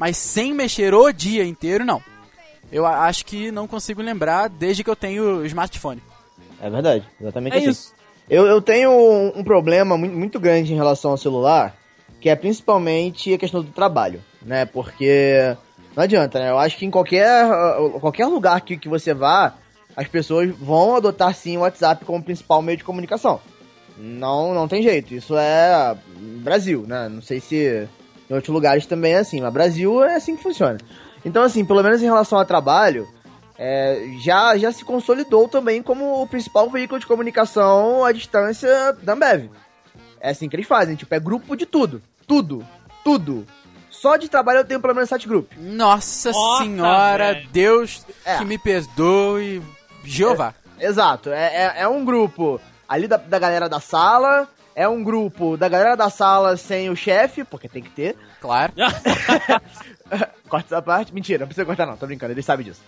[0.01, 2.03] mas sem mexer o dia inteiro, não.
[2.73, 6.03] Eu acho que não consigo lembrar desde que eu tenho smartphone.
[6.59, 7.07] É verdade.
[7.21, 7.69] Exatamente É assim.
[7.69, 7.93] isso.
[8.29, 11.77] Eu, eu tenho um, um problema muito, muito grande em relação ao celular,
[12.19, 14.65] que é principalmente a questão do trabalho, né?
[14.65, 15.55] Porque
[15.95, 16.49] não adianta, né?
[16.49, 19.53] Eu acho que em qualquer, uh, qualquer lugar que, que você vá,
[19.95, 23.39] as pessoas vão adotar sim o WhatsApp como principal meio de comunicação.
[23.99, 25.13] Não, não tem jeito.
[25.13, 25.95] Isso é
[26.43, 27.07] Brasil, né?
[27.07, 27.87] Não sei se
[28.31, 30.79] em outros lugares também é assim, mas Brasil é assim que funciona.
[31.25, 33.09] Então, assim, pelo menos em relação ao trabalho,
[33.59, 39.15] é, já, já se consolidou também como o principal veículo de comunicação à distância da
[39.15, 39.51] Ambev.
[40.21, 42.01] É assim que eles fazem, tipo, é grupo de tudo.
[42.27, 42.67] Tudo.
[43.03, 43.47] Tudo.
[43.91, 45.57] só de trabalho eu tenho pelo menos sete grupos.
[45.59, 47.49] Nossa, Nossa senhora, véio.
[47.51, 48.39] Deus é.
[48.39, 49.63] que me perdoe.
[50.05, 50.55] Jeová.
[50.79, 51.31] É, exato.
[51.31, 54.49] É, é, é, um grupo ali da, da galera da sala.
[54.81, 58.17] É um grupo da galera da sala sem o chefe, porque tem que ter.
[58.41, 58.73] Claro.
[60.49, 61.13] Corta essa parte.
[61.13, 62.81] Mentira, não precisa cortar não, tô brincando, eles sabem disso.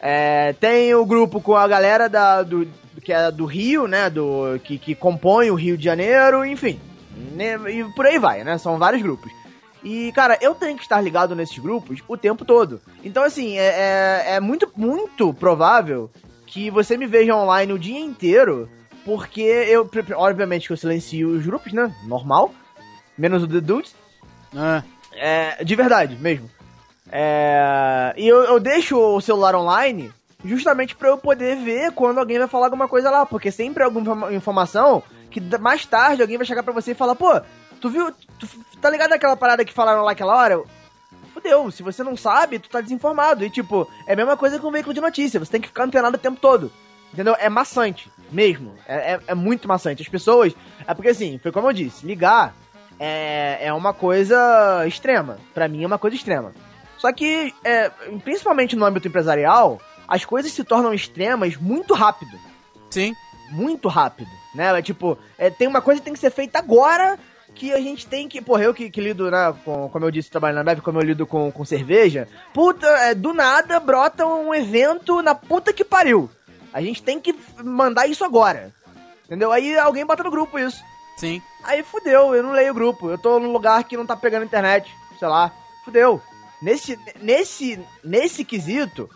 [0.00, 2.68] É, tem o grupo com a galera da, do,
[3.02, 4.08] que é do Rio, né?
[4.08, 6.78] Do, que, que compõe o Rio de Janeiro, enfim.
[7.36, 8.56] E por aí vai, né?
[8.56, 9.32] São vários grupos.
[9.82, 12.80] E, cara, eu tenho que estar ligado nesses grupos o tempo todo.
[13.02, 16.12] Então, assim, é, é, é muito, muito provável
[16.46, 18.68] que você me veja online o dia inteiro,
[19.04, 21.94] porque eu, obviamente, que eu silencio os grupos, né?
[22.04, 22.52] Normal.
[23.16, 23.94] Menos o The Dudes.
[24.56, 24.82] Ah.
[25.12, 26.50] É, de verdade, mesmo.
[27.10, 30.12] É, e eu, eu deixo o celular online
[30.44, 33.86] justamente para eu poder ver quando alguém vai falar alguma coisa lá, porque sempre é
[33.86, 37.40] alguma informação que mais tarde alguém vai chegar para você e falar, pô,
[37.80, 38.48] tu viu, tu,
[38.80, 40.62] tá ligado aquela parada que falaram lá aquela hora?
[41.32, 43.44] Fudeu, se você não sabe, tu tá desinformado.
[43.44, 45.84] E tipo, é a mesma coisa com um veículo de notícia, você tem que ficar
[45.84, 46.72] antenado o tempo todo.
[47.12, 47.36] Entendeu?
[47.38, 48.74] É maçante, mesmo.
[48.86, 50.02] É, é, é muito maçante.
[50.02, 50.54] As pessoas.
[50.86, 52.54] É porque assim, foi como eu disse, ligar
[52.98, 55.38] é, é uma coisa extrema.
[55.54, 56.52] para mim é uma coisa extrema.
[56.98, 57.90] Só que, é,
[58.22, 62.38] principalmente no âmbito empresarial, as coisas se tornam extremas muito rápido.
[62.90, 63.14] Sim.
[63.50, 64.78] Muito rápido, né?
[64.78, 67.18] É, tipo, é, tem uma coisa que tem que ser feita agora
[67.54, 68.40] que a gente tem que.
[68.40, 69.54] Porra, eu que, que lido, né?
[69.64, 72.28] Com, como eu disse, trabalho na Bev, como eu lido com, com cerveja.
[72.52, 76.30] Puta, é, do nada brota um evento na puta que pariu.
[76.72, 78.72] A gente tem que mandar isso agora.
[79.24, 79.52] Entendeu?
[79.52, 80.82] Aí alguém bota no grupo isso.
[81.16, 81.42] Sim.
[81.64, 83.10] Aí fudeu, eu não leio o grupo.
[83.10, 84.90] Eu tô num lugar que não tá pegando internet.
[85.18, 85.52] Sei lá.
[85.84, 86.20] Fudeu.
[86.62, 89.08] Nesse, nesse, nesse quesito,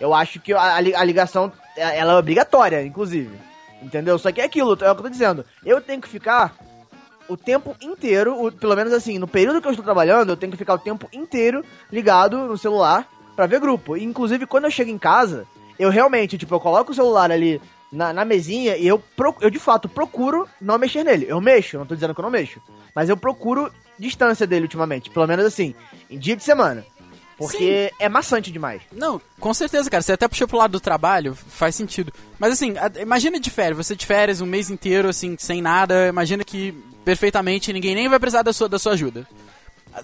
[0.00, 3.36] eu acho que a, a ligação ela é obrigatória, inclusive.
[3.82, 4.18] Entendeu?
[4.18, 5.44] Só que é aquilo, é o que eu tô dizendo.
[5.64, 6.56] Eu tenho que ficar
[7.28, 10.50] o tempo inteiro, o, pelo menos assim, no período que eu estou trabalhando, eu tenho
[10.50, 13.06] que ficar o tempo inteiro ligado no celular
[13.36, 13.96] para ver grupo.
[13.96, 15.46] E, inclusive, quando eu chego em casa,
[15.78, 17.60] eu realmente, tipo, eu coloco o celular ali
[17.92, 19.02] na, na mesinha e eu,
[19.40, 21.26] eu de fato procuro não mexer nele.
[21.28, 22.60] Eu mexo, não tô dizendo que eu não mexo.
[22.94, 25.10] Mas eu procuro distância dele ultimamente.
[25.10, 25.74] Pelo menos assim,
[26.10, 26.84] em dia de semana.
[27.36, 27.96] Porque Sim.
[28.00, 28.82] é maçante demais.
[28.90, 30.02] Não, com certeza, cara.
[30.02, 32.12] Você até puxou pro lado do trabalho, faz sentido.
[32.36, 36.42] Mas assim, imagina de férias, você de férias um mês inteiro, assim, sem nada, imagina
[36.42, 36.72] que
[37.04, 39.26] perfeitamente ninguém nem vai precisar da sua, da sua ajuda.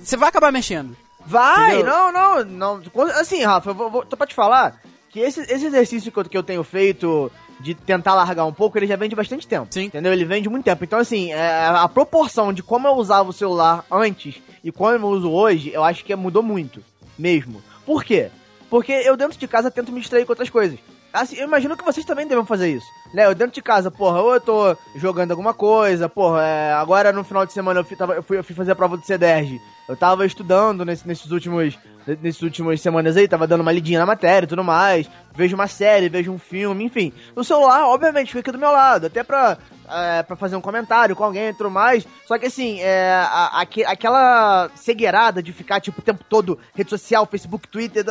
[0.01, 0.97] Você vai acabar mexendo.
[1.27, 2.83] Vai, não, não, não.
[3.19, 4.81] Assim, Rafa, eu vou, vou, tô pra te falar
[5.15, 8.77] que esse, esse exercício que eu, que eu tenho feito de tentar largar um pouco,
[8.77, 9.69] ele já vem de bastante tempo.
[9.71, 9.85] Sim.
[9.85, 10.13] Entendeu?
[10.13, 10.83] Ele vem de muito tempo.
[10.83, 15.07] Então, assim, é, a proporção de como eu usava o celular antes e como eu
[15.07, 16.83] uso hoje, eu acho que mudou muito.
[17.17, 17.63] Mesmo.
[17.87, 18.29] Por quê?
[18.69, 20.81] Porque eu dentro de casa tento me distrair com outras coisas.
[21.15, 22.87] Assim, eu imagino que vocês também devem fazer isso.
[23.13, 23.33] Né?
[23.35, 27.47] Dentro de casa, porra, ou eu tô jogando alguma coisa, porra, é, agora no final
[27.47, 29.61] de semana eu fui, tava, eu, fui, eu fui fazer a prova do CDRG.
[29.89, 31.79] Eu tava estudando nesse, nesses últimos
[32.21, 35.09] nesses últimas semanas aí, tava dando uma lidinha na matéria e tudo mais.
[35.35, 37.13] Vejo uma série, vejo um filme, enfim.
[37.35, 39.57] O celular, obviamente, fica aqui do meu lado, até pra,
[39.89, 42.07] é, pra fazer um comentário com alguém e tudo mais.
[42.27, 46.91] Só que assim, é, a, a, aquela cegueirada de ficar, tipo, o tempo todo, rede
[46.91, 48.05] social, Facebook, Twitter,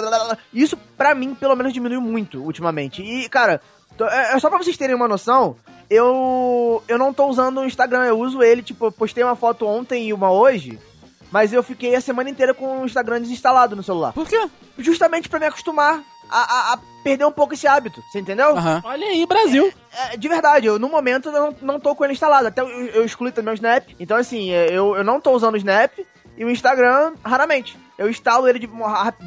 [0.53, 3.01] isso pra mim, pelo menos, diminuiu muito ultimamente.
[3.01, 3.61] E, cara,
[3.99, 5.55] é, é só pra vocês terem uma noção,
[5.89, 9.67] eu, eu não tô usando o Instagram, eu uso ele, tipo, eu postei uma foto
[9.67, 10.79] ontem e uma hoje.
[11.31, 14.13] Mas eu fiquei a semana inteira com o Instagram desinstalado no celular.
[14.13, 14.47] Por quê?
[14.77, 18.55] Justamente para me acostumar a, a, a, perder um pouco esse hábito, você entendeu?
[18.55, 18.81] Uhum.
[18.83, 19.71] Olha aí, Brasil.
[19.91, 22.47] É, é, de verdade, eu no momento eu não, não tô com ele instalado.
[22.47, 23.89] Até eu, eu excluí também o Snap.
[23.99, 25.91] Então, assim, é, eu, eu não tô usando o Snap
[26.37, 27.77] e o Instagram raramente.
[27.97, 28.69] Eu instalo ele de,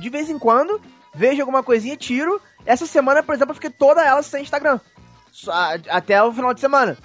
[0.01, 0.81] de vez em quando,
[1.15, 2.41] vejo alguma coisinha, tiro.
[2.65, 4.81] Essa semana, por exemplo, eu fiquei toda ela sem Instagram.
[5.89, 6.97] Até o final de semana.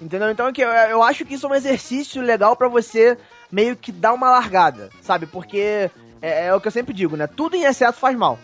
[0.00, 0.30] Entendeu?
[0.30, 3.16] Então, aqui, eu, eu acho que isso é um exercício legal para você
[3.50, 5.26] meio que dá uma largada, sabe?
[5.26, 5.90] Porque
[6.20, 7.26] é, é, o que eu sempre digo, né?
[7.26, 8.38] Tudo em excesso faz mal.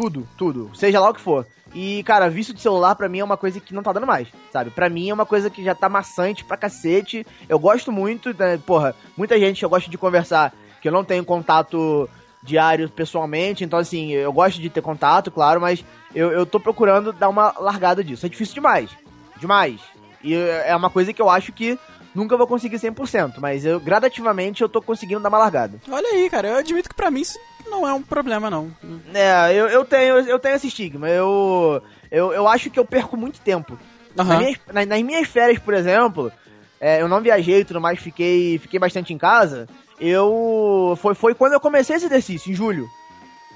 [0.00, 0.70] Tudo, tudo.
[0.74, 1.46] Seja lá o que for.
[1.74, 4.28] E, cara, vício de celular pra mim é uma coisa que não tá dando mais,
[4.50, 4.70] sabe?
[4.70, 7.26] Pra mim é uma coisa que já tá maçante pra cacete.
[7.46, 8.56] Eu gosto muito, né?
[8.64, 12.08] porra, muita gente eu gosto de conversar que eu não tenho contato
[12.42, 15.84] diário pessoalmente, então assim, eu gosto de ter contato, claro, mas
[16.14, 18.24] eu, eu tô procurando dar uma largada disso.
[18.24, 18.88] É difícil demais.
[19.36, 19.82] Demais.
[20.24, 21.78] E é uma coisa que eu acho que
[22.14, 25.80] Nunca vou conseguir 100%, mas eu gradativamente eu tô conseguindo dar uma largada.
[25.88, 27.38] Olha aí, cara, eu admito que para mim isso
[27.68, 28.70] não é um problema, não.
[29.12, 31.08] É, eu, eu, tenho, eu tenho esse estigma.
[31.08, 33.72] Eu, eu, eu acho que eu perco muito tempo.
[34.16, 34.24] Uhum.
[34.24, 36.32] Nas, minhas, nas, nas, minhas férias, por exemplo,
[36.80, 39.68] é, eu não viajei e tudo mais, fiquei, fiquei bastante em casa.
[39.98, 40.96] Eu.
[41.00, 42.88] Foi, foi quando eu comecei esse exercício, em julho.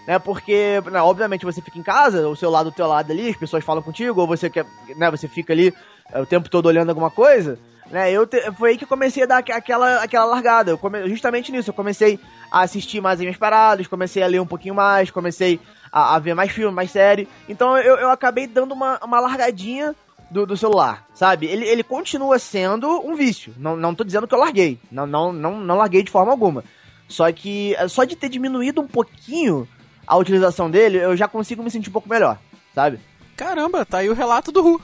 [0.06, 3.30] Né, porque, né, obviamente, você fica em casa, o seu lado do teu lado ali,
[3.30, 5.72] as pessoas falam contigo, ou você quer, né, você fica ali
[6.12, 7.58] é, o tempo todo olhando alguma coisa.
[7.90, 10.70] Né, eu te, foi aí que eu comecei a dar aquela, aquela largada.
[10.70, 12.20] Eu come, justamente nisso, eu comecei
[12.54, 15.58] a assistir mais as minhas paradas, comecei a ler um pouquinho mais, comecei
[15.90, 17.28] a, a ver mais filme, mais série.
[17.48, 19.92] Então eu, eu acabei dando uma, uma largadinha
[20.30, 21.46] do, do, celular, sabe?
[21.46, 23.52] Ele, ele continua sendo um vício.
[23.58, 24.78] Não, não tô dizendo que eu larguei.
[24.88, 26.62] Não, não, não, não larguei de forma alguma.
[27.08, 29.68] Só que só de ter diminuído um pouquinho
[30.06, 32.38] a utilização dele, eu já consigo me sentir um pouco melhor,
[32.72, 33.00] sabe?
[33.36, 34.80] Caramba, tá aí o relato do Ru.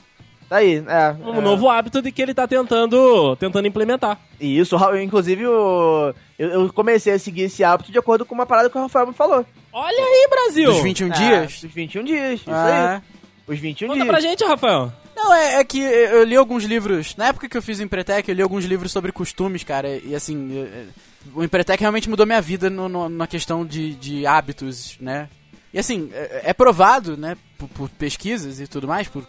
[0.51, 1.15] Tá aí, é.
[1.25, 1.41] Um é.
[1.41, 4.19] novo hábito de que ele tá tentando, tentando implementar.
[4.37, 8.69] E isso, inclusive, eu, eu comecei a seguir esse hábito de acordo com uma parada
[8.69, 9.45] que o Rafael me falou.
[9.71, 10.69] Olha aí, Brasil!
[10.69, 11.63] Os 21 é, dias?
[11.63, 12.95] Os 21 dias, isso ah.
[12.95, 13.01] aí.
[13.47, 14.07] Os 21 Conta dias.
[14.09, 14.91] pra gente, Rafael.
[15.15, 17.15] Não, é, é, que eu li alguns livros.
[17.15, 20.01] Na época que eu fiz o Empretec, eu li alguns livros sobre costumes, cara.
[20.03, 20.87] E assim, eu,
[21.33, 25.29] o Empretec realmente mudou minha vida no, no, na questão de, de hábitos, né?
[25.73, 29.25] E assim, é, é provado, né, por, por, pesquisas e tudo mais, por,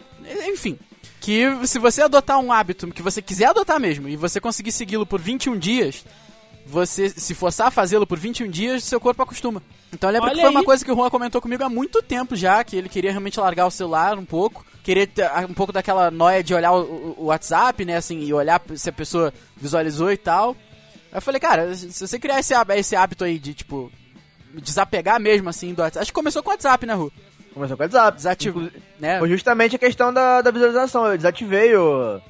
[0.49, 0.77] enfim,
[1.23, 5.07] que se você adotar um hábito que você quiser adotar mesmo e você conseguir segui-lo
[5.07, 6.05] por 21 dias,
[6.67, 9.63] você se forçar a fazê-lo por 21 dias, seu corpo acostuma.
[9.93, 10.57] Então lembra Olha que foi aí.
[10.57, 13.39] uma coisa que o Juan comentou comigo há muito tempo já, que ele queria realmente
[13.39, 17.25] largar o celular um pouco, querer ter um pouco daquela noia de olhar o, o
[17.27, 20.57] WhatsApp, né, assim, e olhar se a pessoa visualizou e tal.
[21.13, 23.93] Aí eu falei, cara, se você criar esse, esse hábito aí de, tipo,
[24.55, 26.03] desapegar mesmo, assim, do WhatsApp.
[26.03, 27.13] Acho que começou com o WhatsApp, né, Ru?
[27.53, 28.17] Começou com o WhatsApp.
[28.17, 29.19] Desativou, né?
[29.19, 31.07] Foi justamente a questão da, da visualização.
[31.07, 32.21] Eu desativei o...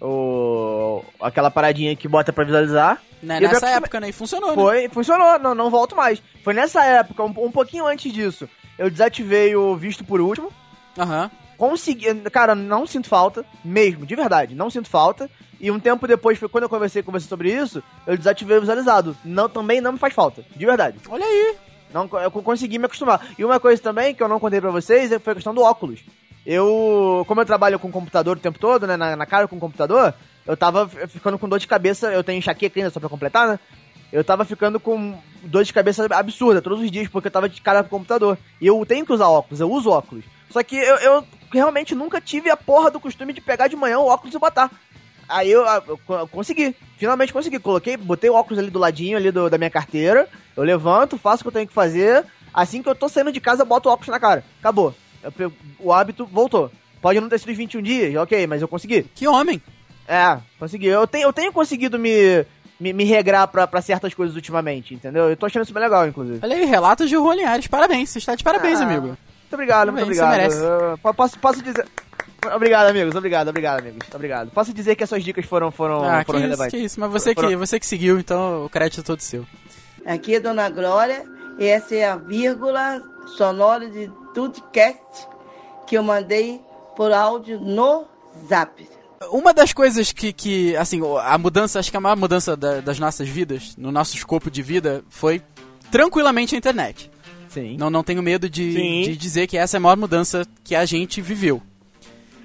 [0.00, 3.00] o aquela paradinha que bota pra visualizar.
[3.22, 4.10] Né, nessa época, né?
[4.10, 4.88] E funcionou, Foi, né?
[4.88, 5.38] funcionou.
[5.38, 6.22] Não, não volto mais.
[6.44, 8.48] Foi nessa época, um, um pouquinho antes disso.
[8.78, 10.52] Eu desativei o visto por último.
[10.98, 11.24] Aham.
[11.24, 11.30] Uhum.
[11.56, 12.14] Consegui...
[12.30, 13.44] Cara, não sinto falta.
[13.64, 14.54] Mesmo, de verdade.
[14.54, 15.30] Não sinto falta.
[15.58, 18.60] E um tempo depois, foi quando eu conversei com você sobre isso, eu desativei o
[18.60, 19.16] visualizado.
[19.24, 20.98] Não, também não me faz falta, de verdade.
[21.08, 21.56] Olha aí.
[21.96, 23.26] Não, eu consegui me acostumar.
[23.38, 26.00] E uma coisa também que eu não contei pra vocês foi a questão do óculos.
[26.44, 30.12] Eu, como eu trabalho com computador o tempo todo, né, na, na cara com computador,
[30.46, 33.58] eu tava ficando com dor de cabeça, eu tenho enxaqueca ainda, só pra completar, né?
[34.12, 37.60] Eu tava ficando com dor de cabeça absurda todos os dias, porque eu tava de
[37.62, 38.36] cara com computador.
[38.60, 40.24] E eu tenho que usar óculos, eu uso óculos.
[40.50, 43.98] Só que eu, eu realmente nunca tive a porra do costume de pegar de manhã
[43.98, 44.70] o óculos e botar.
[45.28, 47.58] Aí eu, eu, eu, consegui, finalmente consegui.
[47.58, 50.28] Coloquei, botei o óculos ali do ladinho ali do, da minha carteira.
[50.56, 52.24] Eu levanto, faço o que eu tenho que fazer.
[52.52, 54.44] Assim que eu tô saindo de casa, boto o óculos na cara.
[54.60, 54.94] Acabou.
[55.38, 56.70] Eu, o hábito voltou.
[57.00, 59.02] Pode não ter sido 21 dias, ok, mas eu consegui.
[59.14, 59.60] Que homem!
[60.08, 60.86] É, consegui.
[60.86, 62.44] Eu tenho, eu tenho conseguido me,
[62.78, 65.28] me, me regrar pra, pra certas coisas ultimamente, entendeu?
[65.28, 66.40] Eu tô achando isso bem legal, inclusive.
[66.42, 67.66] Olha aí, relatos de Linhares.
[67.66, 69.16] Parabéns, você está de parabéns, ah, amigo.
[69.46, 70.30] Muito obrigado, muito obrigado.
[70.30, 70.60] Você merece.
[70.60, 71.86] Uh, posso, posso dizer.
[72.52, 73.14] Obrigado, amigos.
[73.14, 74.08] Obrigado, obrigado, amigos.
[74.12, 74.50] Obrigado.
[74.50, 76.74] Posso dizer que as suas dicas foram, foram, ah, foram que relevantes.
[76.74, 77.48] Isso, que isso, mas você, foram...
[77.48, 79.46] que, você que seguiu, então o crédito é todo seu.
[80.04, 81.24] Aqui é Dona Glória,
[81.58, 83.00] e essa é a vírgula
[83.36, 85.28] sonora de Tudcast
[85.86, 86.60] que eu mandei
[86.96, 88.04] por áudio no
[88.48, 88.86] Zap.
[89.30, 92.98] Uma das coisas que, que assim, a mudança, acho que a maior mudança da, das
[92.98, 95.40] nossas vidas, no nosso escopo de vida, foi
[95.90, 97.10] tranquilamente a internet.
[97.56, 97.76] Sim.
[97.76, 100.84] Não, não tenho medo de, de dizer que essa é a maior mudança que a
[100.84, 101.62] gente viveu.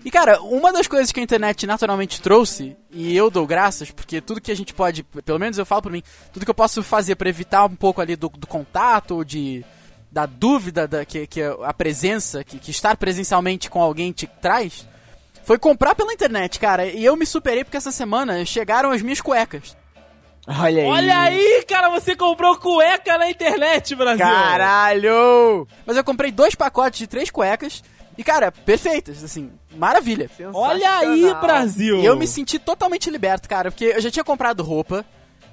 [0.03, 4.19] E cara, uma das coisas que a internet naturalmente trouxe, e eu dou graças, porque
[4.19, 6.01] tudo que a gente pode, pelo menos eu falo por mim,
[6.33, 9.63] tudo que eu posso fazer para evitar um pouco ali do, do contato, ou de
[10.11, 14.85] da dúvida da, que, que a presença, que, que estar presencialmente com alguém te traz,
[15.43, 16.85] foi comprar pela internet, cara.
[16.85, 19.75] E eu me superei porque essa semana chegaram as minhas cuecas.
[20.47, 20.87] Olha aí.
[20.87, 24.25] Olha aí, cara, você comprou cueca na internet, Brasil.
[24.25, 25.67] Caralho!
[25.85, 27.83] Mas eu comprei dois pacotes de três cuecas
[28.17, 30.29] e, cara, perfeitas, assim, maravilha.
[30.53, 31.99] Olha aí, Brasil!
[31.99, 35.05] E eu me senti totalmente liberto, cara, porque eu já tinha comprado roupa,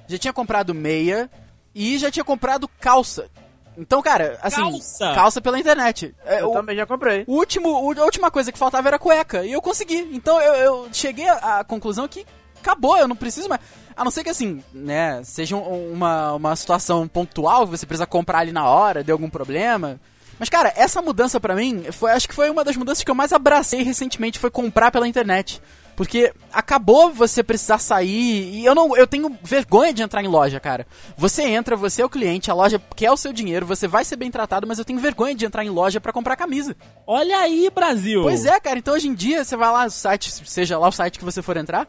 [0.07, 1.29] já tinha comprado meia
[1.73, 3.29] e já tinha comprado calça.
[3.77, 6.13] Então, cara, assim, calça, calça pela internet.
[6.25, 7.23] É, eu o, também já comprei.
[7.27, 10.09] O último, a última coisa que faltava era cueca, e eu consegui.
[10.11, 12.25] Então eu, eu cheguei à conclusão que
[12.59, 13.61] acabou, eu não preciso mais.
[13.95, 18.51] A não ser que assim, né, seja uma, uma situação pontual, você precisa comprar ali
[18.51, 19.99] na hora, deu algum problema.
[20.39, 23.15] Mas, cara, essa mudança para mim, foi, acho que foi uma das mudanças que eu
[23.15, 25.61] mais abracei recentemente, foi comprar pela internet.
[25.99, 30.57] Porque acabou você precisar sair e eu não eu tenho vergonha de entrar em loja,
[30.57, 30.87] cara.
[31.17, 34.15] Você entra, você é o cliente, a loja quer o seu dinheiro, você vai ser
[34.15, 36.73] bem tratado, mas eu tenho vergonha de entrar em loja para comprar camisa.
[37.05, 38.21] Olha aí, Brasil.
[38.21, 38.79] Pois é, cara.
[38.79, 41.41] Então hoje em dia você vai lá no site, seja lá o site que você
[41.41, 41.85] for entrar,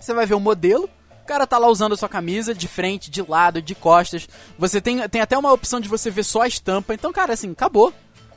[0.00, 0.88] você vai ver o modelo,
[1.22, 4.28] o cara tá lá usando a sua camisa de frente, de lado, de costas.
[4.58, 6.94] Você tem, tem até uma opção de você ver só a estampa.
[6.94, 7.92] Então, cara, assim, acabou.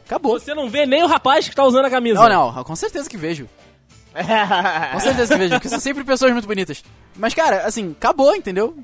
[0.06, 0.40] Acabou.
[0.40, 2.20] Você não vê nem o rapaz que tá usando a camisa.
[2.28, 3.50] Não, não, com certeza que vejo.
[4.94, 6.84] com certeza que vejo, porque são sempre pessoas muito bonitas.
[7.16, 8.78] Mas, cara, assim, acabou, entendeu?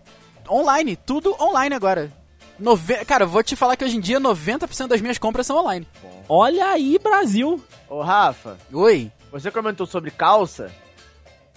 [0.50, 2.12] Online, tudo online agora.
[2.58, 3.06] Nove...
[3.06, 5.88] Cara, vou te falar que hoje em dia 90% das minhas compras são online.
[6.28, 7.64] Olha aí, Brasil.
[7.88, 8.58] Ô, Rafa.
[8.74, 9.12] Oi.
[9.32, 10.72] Você comentou sobre calça.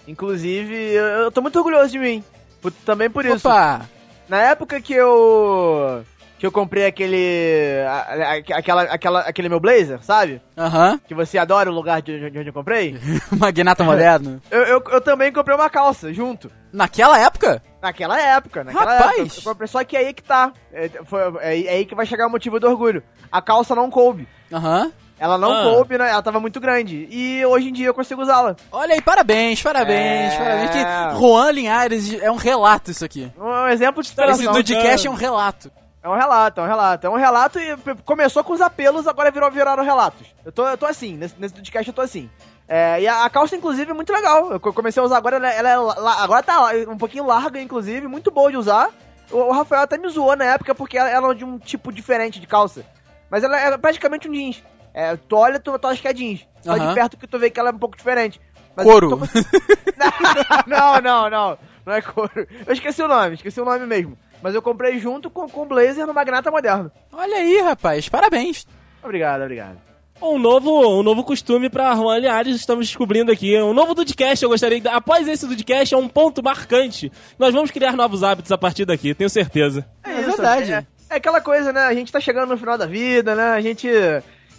[0.07, 2.25] Inclusive, eu, eu tô muito orgulhoso de mim.
[2.61, 3.49] Por, também por isso.
[3.49, 3.83] Opa!
[4.29, 6.05] Na época que eu
[6.39, 7.77] que eu comprei aquele.
[7.87, 10.41] a- a- aquela, aquela, aquele meu blazer, sabe?
[10.59, 10.99] Aham.
[11.07, 12.97] Que você adora o lugar de, de onde eu comprei.
[13.31, 14.41] Magnata moderno.
[14.51, 16.51] Eu, eu, eu também comprei uma calça junto.
[16.73, 17.63] Naquela época?
[17.81, 19.19] Naquela época, naquela Rapaz!
[19.21, 19.35] época.
[19.39, 20.53] Eu comprei, só que é aí que tá.
[20.73, 23.03] É, foi, é, é aí que vai chegar o motivo do orgulho.
[23.31, 24.27] A calça não coube.
[24.53, 24.91] Aham.
[25.23, 25.63] Ela não Ah.
[25.63, 26.11] coube, né?
[26.11, 27.07] Ela tava muito grande.
[27.09, 28.57] E hoje em dia eu consigo usá-la.
[28.73, 30.37] Olha aí, parabéns, parabéns, É.
[30.37, 30.71] parabéns.
[30.73, 33.31] Que Juan Linhares é um relato isso aqui.
[33.39, 34.49] Um exemplo de Esse.
[34.49, 35.71] Dudcast é um relato.
[36.03, 37.07] É um relato, é um relato.
[37.07, 40.27] É um relato e começou com os apelos, agora virou, viraram relatos.
[40.45, 42.29] Eu tô, eu tô assim, nesse, nesse podcast eu tô assim.
[42.69, 44.51] É, e a, a calça, inclusive, é muito legal.
[44.53, 47.61] Eu co- comecei a usar agora, ela, ela é la- agora tá um pouquinho larga,
[47.61, 48.89] inclusive, muito boa de usar.
[49.31, 51.93] O, o Rafael até me zoou na época porque ela, ela é de um tipo
[51.93, 52.85] diferente de calça.
[53.31, 54.63] Mas ela é praticamente um jeans.
[54.95, 56.47] É, tu olha, tu, tu acha que é jeans.
[56.61, 56.89] Só Aham.
[56.89, 58.41] de perto que tu vê que ela é um pouco diferente.
[58.77, 59.09] Mas Couro.
[59.11, 59.19] tô-
[60.67, 61.59] não, não, não.
[61.85, 62.47] Não é couro.
[62.67, 64.17] Eu esqueci o nome, esqueci o nome mesmo.
[64.43, 66.91] Mas eu comprei junto com, com o Blazer no Magnata Moderno.
[67.13, 68.67] Olha aí, rapaz, parabéns.
[69.03, 69.77] Obrigado, obrigado.
[70.21, 73.61] Um novo, um novo costume pra Juan Linhares, estamos descobrindo aqui.
[73.61, 74.87] Um novo Dudcast, eu gostaria de...
[74.87, 77.11] Após esse Dudcast, é um ponto marcante.
[77.37, 79.85] Nós vamos criar novos hábitos a partir daqui, tenho certeza.
[80.05, 80.73] É verdade.
[80.73, 81.81] É, é aquela coisa, né?
[81.83, 83.51] A gente tá chegando no final da vida, né?
[83.51, 83.89] A gente,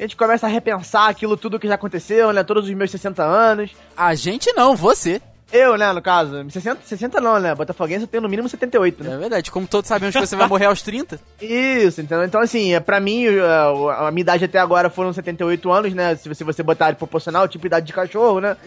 [0.03, 2.43] a gente começa a repensar aquilo tudo que já aconteceu, né?
[2.43, 3.71] Todos os meus 60 anos.
[3.95, 5.21] A gente não, você.
[5.49, 6.43] Eu, né, no caso.
[6.49, 7.55] 60, 60 não, né?
[7.55, 9.13] Botafoguense eu tenho no mínimo 78, né?
[9.13, 11.19] É verdade, como todos sabemos que você vai morrer aos 30.
[11.39, 12.25] Isso, entendeu?
[12.25, 16.15] Então, assim, é, pra mim, a, a minha idade até agora foram 78 anos, né?
[16.15, 18.57] Se você, você botar proporcional, tipo idade de cachorro, né?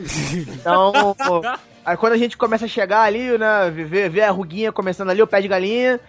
[0.48, 1.14] Então,
[1.84, 3.70] aí quando a gente começa a chegar ali, né?
[3.70, 6.00] Ver, ver a ruguinha começando ali, o pé de galinha.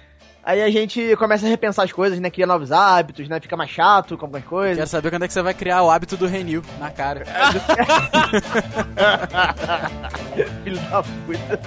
[0.47, 2.29] Aí a gente começa a repensar as coisas, né?
[2.29, 3.37] Cria novos hábitos, né?
[3.37, 4.77] Fica mais chato com algumas coisas.
[4.77, 7.25] Quero saber quando é que você vai criar o hábito do Renil na cara.
[10.63, 11.59] Filho da puta.